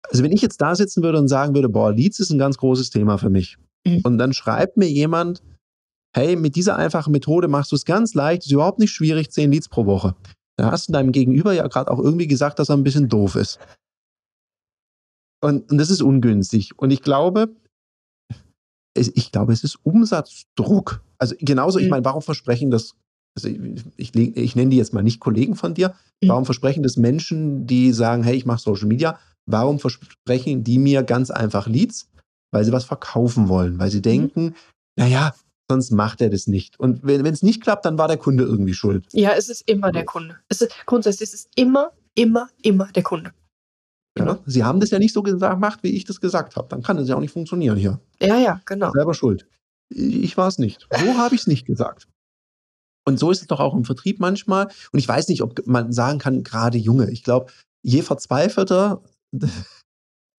[0.03, 2.59] also wenn ich jetzt da sitzen würde und sagen würde, boah, Leads ist ein ganz
[2.59, 3.59] großes Thema für mich.
[3.87, 4.01] Mhm.
[4.03, 5.43] Und dann schreibt mir jemand,
[6.15, 9.53] hey, mit dieser einfachen Methode machst du es ganz leicht, ist überhaupt nicht schwierig, 10
[9.53, 10.15] Leads pro Woche.
[10.57, 13.37] Dann hast du deinem Gegenüber ja gerade auch irgendwie gesagt, dass er ein bisschen doof
[13.37, 13.59] ist.
[15.41, 16.79] Und, und das ist ungünstig.
[16.79, 17.55] Und ich glaube,
[18.95, 21.03] es, ich glaube, es ist Umsatzdruck.
[21.19, 21.85] Also genauso, mhm.
[21.85, 22.95] ich meine, warum versprechen das,
[23.37, 26.29] also ich, ich, ich, nenne die jetzt mal nicht Kollegen von dir, mhm.
[26.29, 31.05] warum versprechen das Menschen, die sagen, hey, ich mache Social Media, warum versprechen die mir
[31.05, 32.11] ganz einfach Leads?
[32.51, 34.03] Weil sie was verkaufen wollen, weil sie mhm.
[34.03, 34.55] denken,
[34.97, 35.35] naja,
[35.69, 36.79] sonst macht er das nicht.
[36.81, 39.07] Und wenn es nicht klappt, dann war der Kunde irgendwie schuld.
[39.13, 40.37] Ja, es ist immer der Kunde.
[40.49, 43.33] Es ist, grundsätzlich ist es immer, immer, immer der Kunde.
[44.19, 46.69] Ja, Sie haben das ja nicht so gemacht, wie ich das gesagt habe.
[46.69, 48.01] Dann kann es ja auch nicht funktionieren hier.
[48.21, 48.91] Ja, ja, genau.
[48.91, 49.47] Selber schuld.
[49.91, 50.87] Ich war es nicht.
[50.91, 52.09] So habe ich es nicht gesagt.
[53.07, 54.69] Und so ist es doch auch im Vertrieb manchmal.
[54.93, 57.11] Und ich weiß nicht, ob man sagen kann, gerade Junge.
[57.11, 57.53] Ich glaube,
[57.83, 59.03] je verzweifelter,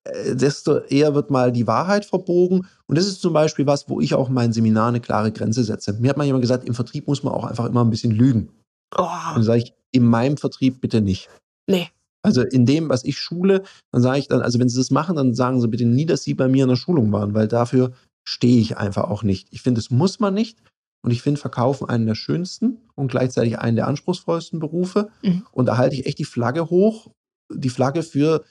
[0.05, 2.67] desto eher wird mal die Wahrheit verbogen.
[2.87, 5.63] Und das ist zum Beispiel was, wo ich auch in meinen Seminaren eine klare Grenze
[5.63, 5.93] setze.
[5.93, 8.49] Mir hat mal jemand gesagt, im Vertrieb muss man auch einfach immer ein bisschen lügen.
[8.97, 9.03] Oh.
[9.03, 11.29] Und dann sage ich, in meinem Vertrieb bitte nicht.
[11.67, 11.89] Nee.
[12.21, 15.15] Also in dem, was ich schule, dann sage ich dann, also wenn Sie das machen,
[15.15, 17.93] dann sagen Sie bitte nie, dass Sie bei mir in der Schulung waren, weil dafür
[18.27, 19.47] stehe ich einfach auch nicht.
[19.51, 20.59] Ich finde, das muss man nicht.
[21.01, 25.09] Und ich finde Verkaufen einen der schönsten und gleichzeitig einen der anspruchsvollsten Berufe.
[25.23, 25.45] Mhm.
[25.51, 27.07] Und da halte ich echt die Flagge hoch,
[27.53, 28.43] die Flagge für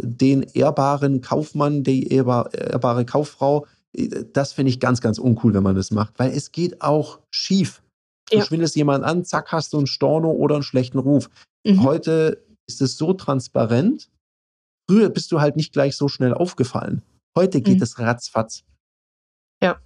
[0.00, 3.66] den ehrbaren Kaufmann, die ehrbare Kauffrau,
[4.32, 7.82] das finde ich ganz, ganz uncool, wenn man das macht, weil es geht auch schief.
[8.30, 8.44] Du ja.
[8.44, 11.30] schwindelst jemand an, zack, hast du einen Storno oder einen schlechten Ruf.
[11.64, 11.82] Mhm.
[11.82, 14.10] Heute ist es so transparent.
[14.88, 17.02] Früher bist du halt nicht gleich so schnell aufgefallen.
[17.36, 17.82] Heute geht mhm.
[17.82, 18.64] es ratzfatz.
[19.62, 19.78] Ja.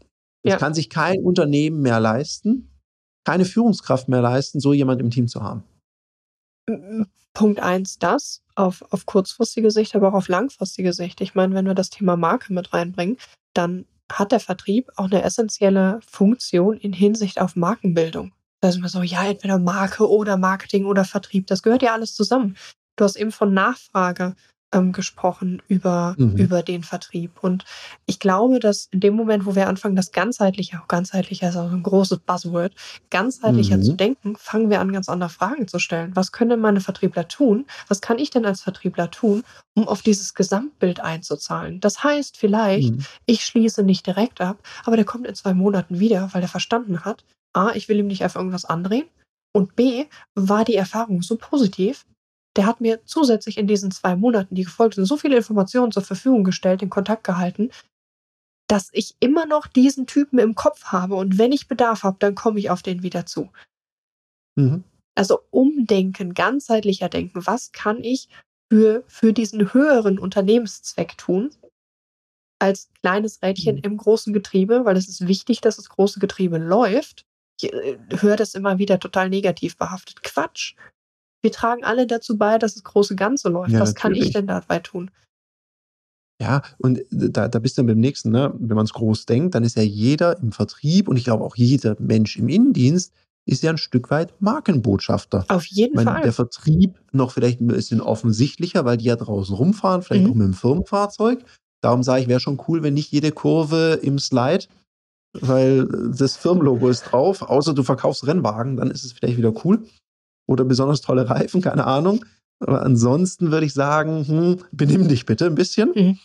[0.43, 0.57] Es ja.
[0.57, 2.71] kann sich kein Unternehmen mehr leisten,
[3.25, 5.65] keine Führungskraft mehr leisten, so jemand im Team zu haben.
[7.35, 11.21] Punkt eins das auf, auf kurzfristige Sicht, aber auch auf langfristige Sicht.
[11.21, 13.17] Ich meine, wenn wir das Thema Marke mit reinbringen,
[13.55, 18.33] dann hat der Vertrieb auch eine essentielle Funktion in Hinsicht auf Markenbildung.
[18.61, 22.15] Da ist immer so, ja, entweder Marke oder Marketing oder Vertrieb, das gehört ja alles
[22.15, 22.57] zusammen.
[22.97, 24.35] Du hast eben von Nachfrage
[24.73, 26.37] ähm, gesprochen über, mhm.
[26.37, 27.43] über den Vertrieb.
[27.43, 27.65] Und
[28.07, 31.71] ich glaube, dass in dem Moment, wo wir anfangen, das ganzheitlicher, auch ganzheitlicher ist auch
[31.71, 32.75] ein großes Buzzword,
[33.11, 33.83] ganzheitlicher mhm.
[33.83, 36.15] zu denken, fangen wir an, ganz andere Fragen zu stellen.
[36.15, 37.67] Was können meine Vertriebler tun?
[37.89, 39.43] Was kann ich denn als Vertriebler tun,
[39.75, 41.81] um auf dieses Gesamtbild einzuzahlen?
[41.81, 43.05] Das heißt vielleicht, mhm.
[43.27, 47.05] ich schließe nicht direkt ab, aber der kommt in zwei Monaten wieder, weil er verstanden
[47.05, 49.09] hat, A, ich will ihm nicht einfach irgendwas andrehen.
[49.53, 50.05] Und B,
[50.35, 52.05] war die Erfahrung so positiv,
[52.59, 56.03] der hat mir zusätzlich in diesen zwei Monaten, die gefolgt sind, so viele Informationen zur
[56.03, 57.71] Verfügung gestellt, in Kontakt gehalten,
[58.67, 62.35] dass ich immer noch diesen Typen im Kopf habe und wenn ich Bedarf habe, dann
[62.35, 63.53] komme ich auf den wieder zu.
[64.57, 64.83] Mhm.
[65.15, 67.47] Also umdenken, ganzheitlicher denken.
[67.47, 68.29] Was kann ich
[68.73, 71.51] für, für diesen höheren Unternehmenszweck tun?
[72.61, 73.83] Als kleines Rädchen mhm.
[73.85, 77.25] im großen Getriebe, weil es ist wichtig, dass das große Getriebe läuft.
[77.61, 80.25] Ich äh, höre das immer wieder total negativ behaftet.
[80.25, 80.75] Quatsch
[81.43, 83.73] wir tragen alle dazu bei, dass das große Ganze läuft.
[83.73, 84.19] Ja, Was natürlich.
[84.21, 85.11] kann ich denn dabei tun?
[86.41, 88.55] Ja, und da, da bist du dann beim nächsten, ne?
[88.59, 91.57] wenn man es groß denkt, dann ist ja jeder im Vertrieb und ich glaube auch
[91.57, 93.13] jeder Mensch im Innendienst
[93.45, 95.47] ist ja ein Stück weit Markenbotschafter.
[95.49, 96.23] Auf jeden meine, Fall.
[96.23, 100.31] Der Vertrieb noch vielleicht ein bisschen offensichtlicher, weil die ja draußen rumfahren, vielleicht mhm.
[100.31, 101.45] auch mit dem Firmenfahrzeug.
[101.81, 104.67] Darum sage ich, wäre schon cool, wenn nicht jede Kurve im Slide,
[105.41, 109.83] weil das Firmenlogo ist drauf, außer du verkaufst Rennwagen, dann ist es vielleicht wieder cool
[110.49, 112.25] oder besonders tolle Reifen, keine Ahnung.
[112.61, 115.93] Aber ansonsten würde ich sagen, hm, benimm dich bitte ein bisschen.
[115.95, 116.19] Mhm.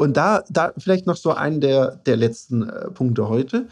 [0.00, 3.68] Und da, da vielleicht noch so einen der, der letzten äh, Punkte heute.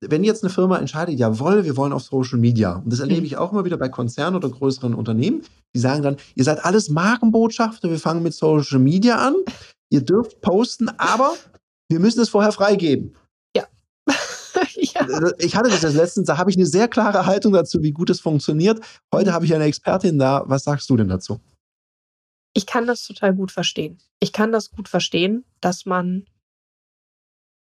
[0.00, 3.26] Wenn jetzt eine Firma entscheidet, jawohl, wir wollen auf Social Media, und das erlebe mhm.
[3.26, 5.42] ich auch immer wieder bei Konzernen oder größeren Unternehmen,
[5.74, 9.34] die sagen dann, ihr seid alles Markenbotschafter, wir fangen mit Social Media an,
[9.90, 11.34] ihr dürft posten, aber
[11.90, 13.14] wir müssen es vorher freigeben.
[15.38, 18.10] Ich hatte das jetzt letztens, da habe ich eine sehr klare Haltung dazu, wie gut
[18.10, 18.80] es funktioniert.
[19.12, 19.34] Heute mhm.
[19.34, 20.44] habe ich eine Expertin da.
[20.46, 21.40] Was sagst du denn dazu?
[22.54, 23.98] Ich kann das total gut verstehen.
[24.18, 26.24] Ich kann das gut verstehen, dass man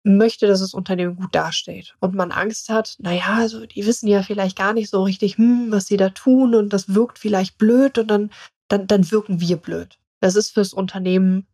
[0.05, 4.21] möchte, dass das Unternehmen gut dasteht und man Angst hat, naja, also die wissen ja
[4.21, 7.97] vielleicht gar nicht so richtig, hm, was sie da tun und das wirkt vielleicht blöd
[7.97, 8.31] und dann,
[8.67, 9.97] dann, dann wirken wir blöd.
[10.21, 11.47] Das ist fürs Unternehmen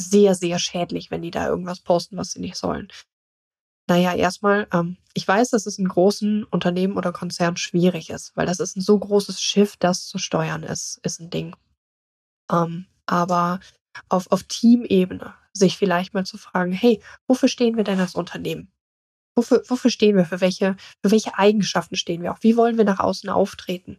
[0.00, 2.88] sehr, sehr schädlich, wenn die da irgendwas posten, was sie nicht sollen.
[3.88, 8.46] Naja, erstmal, ähm, ich weiß, dass es in großen Unternehmen oder Konzernen schwierig ist, weil
[8.46, 11.56] das ist ein so großes Schiff, das zu steuern ist, ist ein Ding.
[12.52, 13.60] Ähm, aber
[14.10, 18.70] auf, auf Teamebene sich vielleicht mal zu fragen, hey, wofür stehen wir denn als Unternehmen?
[19.34, 20.26] Wofür, wofür stehen wir?
[20.26, 22.42] Für welche, für welche Eigenschaften stehen wir auch?
[22.42, 23.98] Wie wollen wir nach außen auftreten?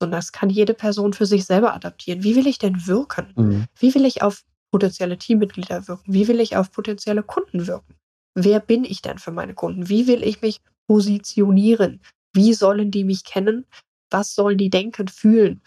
[0.00, 2.22] Und das kann jede Person für sich selber adaptieren.
[2.22, 3.32] Wie will ich denn wirken?
[3.36, 3.66] Mhm.
[3.78, 6.12] Wie will ich auf potenzielle Teammitglieder wirken?
[6.12, 7.94] Wie will ich auf potenzielle Kunden wirken?
[8.34, 9.88] Wer bin ich denn für meine Kunden?
[9.88, 12.00] Wie will ich mich positionieren?
[12.32, 13.66] Wie sollen die mich kennen?
[14.10, 15.62] Was sollen die denken, fühlen,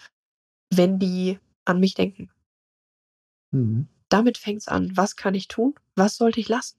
[0.74, 2.32] wenn die an mich denken?
[3.52, 3.88] Mhm.
[4.10, 4.96] Damit fängt es an.
[4.96, 5.76] Was kann ich tun?
[5.96, 6.78] Was sollte ich lassen?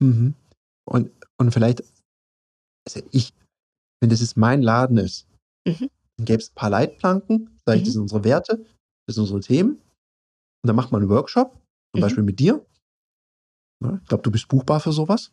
[0.00, 0.34] Mhm.
[0.84, 1.84] Und, und vielleicht,
[2.86, 3.32] also ich,
[4.00, 5.26] wenn das jetzt mein Laden ist,
[5.66, 5.90] mhm.
[6.16, 7.84] dann gäbe es ein paar Leitplanken, sage ich, mhm.
[7.84, 8.66] das sind unsere Werte,
[9.06, 9.72] das sind unsere Themen.
[9.72, 12.00] Und dann macht man einen Workshop, zum mhm.
[12.00, 12.64] Beispiel mit dir.
[13.82, 15.32] Ja, ich glaube, du bist buchbar für sowas.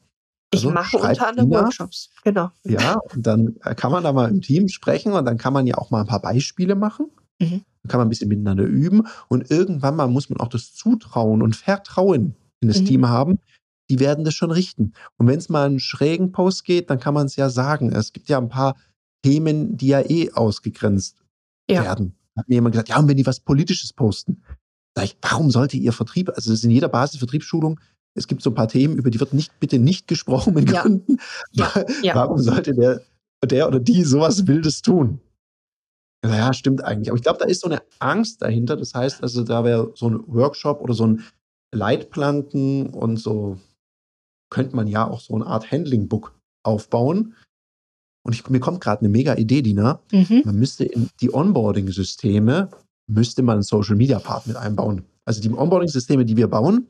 [0.53, 1.63] Also, ich mache unter anderem Ina.
[1.63, 2.51] Workshops, genau.
[2.63, 5.75] Ja, und dann kann man da mal im Team sprechen und dann kann man ja
[5.77, 7.07] auch mal ein paar Beispiele machen.
[7.39, 7.63] Mhm.
[7.83, 11.41] Dann kann man ein bisschen miteinander üben und irgendwann mal muss man auch das Zutrauen
[11.41, 12.85] und Vertrauen in das mhm.
[12.85, 13.39] Team haben.
[13.89, 14.93] Die werden das schon richten.
[15.17, 17.91] Und wenn es mal einen schrägen Post geht, dann kann man es ja sagen.
[17.91, 18.75] Es gibt ja ein paar
[19.23, 21.23] Themen, die ja eh ausgegrenzt
[21.69, 21.83] ja.
[21.83, 22.15] werden.
[22.37, 24.43] Hat mir jemand gesagt, ja, und wenn die was Politisches posten,
[24.95, 27.79] sag ich, warum sollte ihr Vertrieb, also das ist in jeder Basisvertriebsschulung,
[28.17, 30.81] es gibt so ein paar Themen, über die wird nicht, bitte nicht gesprochen mit ja.
[30.81, 31.17] Kunden.
[31.51, 31.71] Ja.
[32.01, 32.15] Ja.
[32.15, 33.01] Warum sollte der,
[33.45, 35.21] der oder die sowas Wildes tun?
[36.25, 37.09] Ja, stimmt eigentlich.
[37.09, 38.75] Aber ich glaube, da ist so eine Angst dahinter.
[38.75, 41.23] Das heißt, also da wäre so ein Workshop oder so ein
[41.73, 43.59] Leitplanken und so
[44.49, 47.35] könnte man ja auch so eine Art Handling-Book aufbauen.
[48.25, 50.01] Und ich, mir kommt gerade eine mega Idee, Dina.
[50.11, 50.41] Mhm.
[50.43, 52.71] Man müsste in die Onboarding-Systeme,
[53.07, 55.05] müsste man einen Social-Media-Part mit einbauen.
[55.23, 56.87] Also die Onboarding-Systeme, die wir bauen,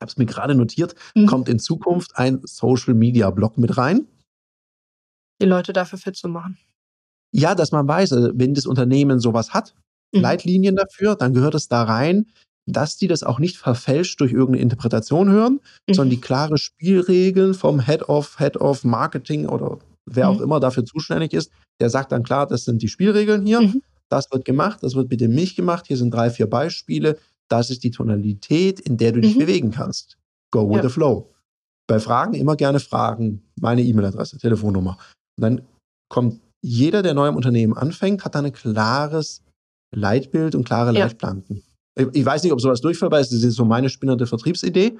[0.00, 1.26] habe es mir gerade notiert, mhm.
[1.26, 4.06] kommt in Zukunft ein Social-Media-Blog mit rein.
[5.40, 6.58] Die Leute dafür fit zu machen.
[7.32, 9.74] Ja, dass man weiß, also wenn das Unternehmen sowas hat,
[10.12, 10.22] mhm.
[10.22, 12.26] Leitlinien dafür, dann gehört es da rein,
[12.66, 15.94] dass die das auch nicht verfälscht durch irgendeine Interpretation hören, mhm.
[15.94, 20.36] sondern die klare Spielregeln vom Head of, Head of Marketing oder wer mhm.
[20.36, 23.82] auch immer dafür zuständig ist, der sagt dann klar, das sind die Spielregeln hier, mhm.
[24.08, 27.18] das wird gemacht, das wird mit dem Milch gemacht, hier sind drei, vier Beispiele,
[27.50, 29.40] das ist die Tonalität, in der du dich mhm.
[29.40, 30.16] bewegen kannst.
[30.50, 30.82] Go with ja.
[30.84, 31.32] the flow.
[31.86, 34.98] Bei Fragen immer gerne fragen, meine E-Mail-Adresse, Telefonnummer.
[35.36, 35.68] Und dann
[36.08, 39.42] kommt jeder, der neu im Unternehmen anfängt, hat da ein klares
[39.94, 41.06] Leitbild und klare ja.
[41.06, 41.62] Leitplanken.
[42.12, 43.32] Ich weiß nicht, ob sowas durchführbar ist.
[43.32, 44.98] Das ist so meine spinnerte Vertriebsidee.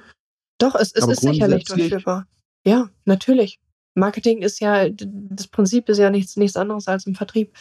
[0.59, 2.27] Doch, es, es ist sicherlich durchführbar.
[2.65, 3.59] Ja, natürlich.
[3.95, 7.55] Marketing ist ja, das Prinzip ist ja nichts, nichts anderes als im Vertrieb.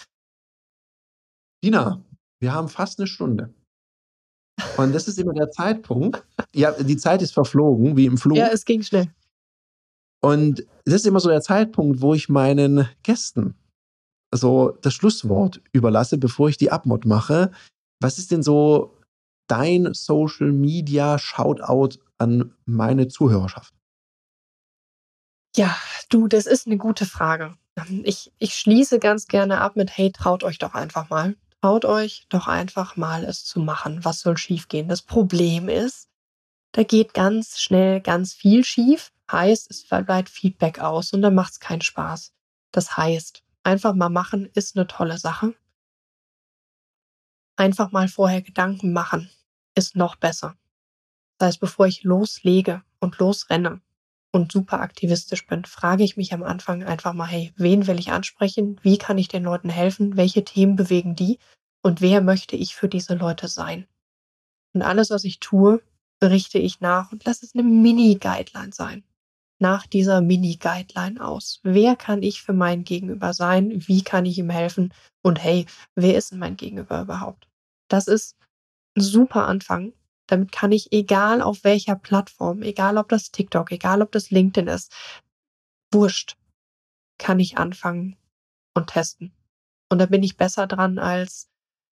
[1.65, 2.05] Dina,
[2.41, 3.55] wir haben fast eine Stunde.
[4.77, 6.25] Und das ist immer der Zeitpunkt.
[6.55, 8.37] Ja, die Zeit ist verflogen, wie im Flug.
[8.37, 9.09] Ja, es ging schnell.
[10.23, 13.55] Und das ist immer so der Zeitpunkt, wo ich meinen Gästen
[14.33, 17.51] so das Schlusswort überlasse, bevor ich die Abmod mache.
[18.01, 18.97] Was ist denn so
[19.49, 23.75] dein Social Media Shoutout an meine Zuhörerschaft?
[25.57, 25.77] Ja,
[26.09, 27.57] du, das ist eine gute Frage.
[28.05, 31.35] Ich, ich schließe ganz gerne ab mit, hey, traut euch doch einfach mal.
[31.61, 34.05] Traut euch doch einfach mal, es zu machen.
[34.05, 34.89] Was soll schiefgehen?
[34.89, 36.09] Das Problem ist,
[36.73, 39.13] da geht ganz schnell ganz viel schief.
[39.31, 42.33] Heißt, es bleibt Feedback aus und dann macht es keinen Spaß.
[42.73, 45.55] Das heißt, Einfach mal machen ist eine tolle Sache.
[47.57, 49.31] Einfach mal vorher Gedanken machen
[49.75, 50.57] ist noch besser.
[51.39, 53.83] Das heißt, bevor ich loslege und losrenne
[54.33, 58.13] und super aktivistisch bin, frage ich mich am Anfang einfach mal, hey, wen will ich
[58.13, 58.81] ansprechen?
[58.83, 60.17] Wie kann ich den Leuten helfen?
[60.17, 61.39] Welche Themen bewegen die?
[61.83, 63.87] Und wer möchte ich für diese Leute sein?
[64.75, 65.83] Und alles, was ich tue,
[66.23, 69.05] richte ich nach und lass es eine Mini-Guideline sein
[69.61, 71.61] nach dieser Mini-Guideline aus.
[71.63, 73.87] Wer kann ich für mein Gegenüber sein?
[73.87, 74.93] Wie kann ich ihm helfen?
[75.23, 77.47] Und hey, wer ist denn mein Gegenüber überhaupt?
[77.89, 78.37] Das ist
[78.97, 79.93] ein super Anfang.
[80.31, 84.69] Damit kann ich, egal auf welcher Plattform, egal ob das TikTok, egal ob das LinkedIn
[84.69, 84.93] ist,
[85.93, 86.37] wurscht,
[87.19, 88.17] kann ich anfangen
[88.75, 89.33] und testen.
[89.91, 91.51] Und da bin ich besser dran als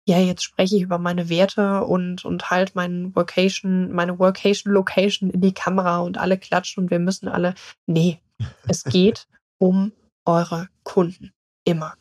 [0.06, 5.30] ja, jetzt spreche ich über meine Werte und, und halt meinen Workation, meine Workation Location
[5.30, 7.54] in die Kamera und alle klatschen und wir müssen alle.
[7.86, 8.20] Nee,
[8.68, 9.26] es geht
[9.58, 9.92] um
[10.26, 11.32] eure Kunden.
[11.64, 11.94] Immer.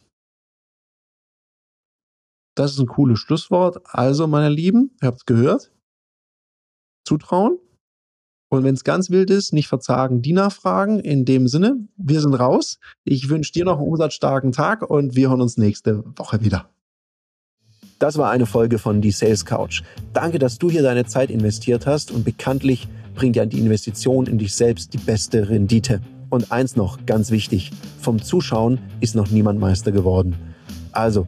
[2.55, 3.79] Das ist ein cooles Schlusswort.
[3.86, 5.71] Also, meine Lieben, ihr habt es gehört.
[7.04, 7.58] Zutrauen.
[8.49, 10.99] Und wenn es ganz wild ist, nicht verzagen, die nachfragen.
[10.99, 12.78] In dem Sinne, wir sind raus.
[13.04, 16.70] Ich wünsche dir noch einen umsatzstarken Tag und wir hören uns nächste Woche wieder.
[17.97, 19.82] Das war eine Folge von Die Sales Couch.
[20.14, 24.38] Danke, dass du hier deine Zeit investiert hast und bekanntlich bringt ja die Investition in
[24.38, 26.01] dich selbst die beste Rendite.
[26.30, 30.36] Und eins noch, ganz wichtig, vom Zuschauen ist noch niemand Meister geworden.
[30.91, 31.28] Also,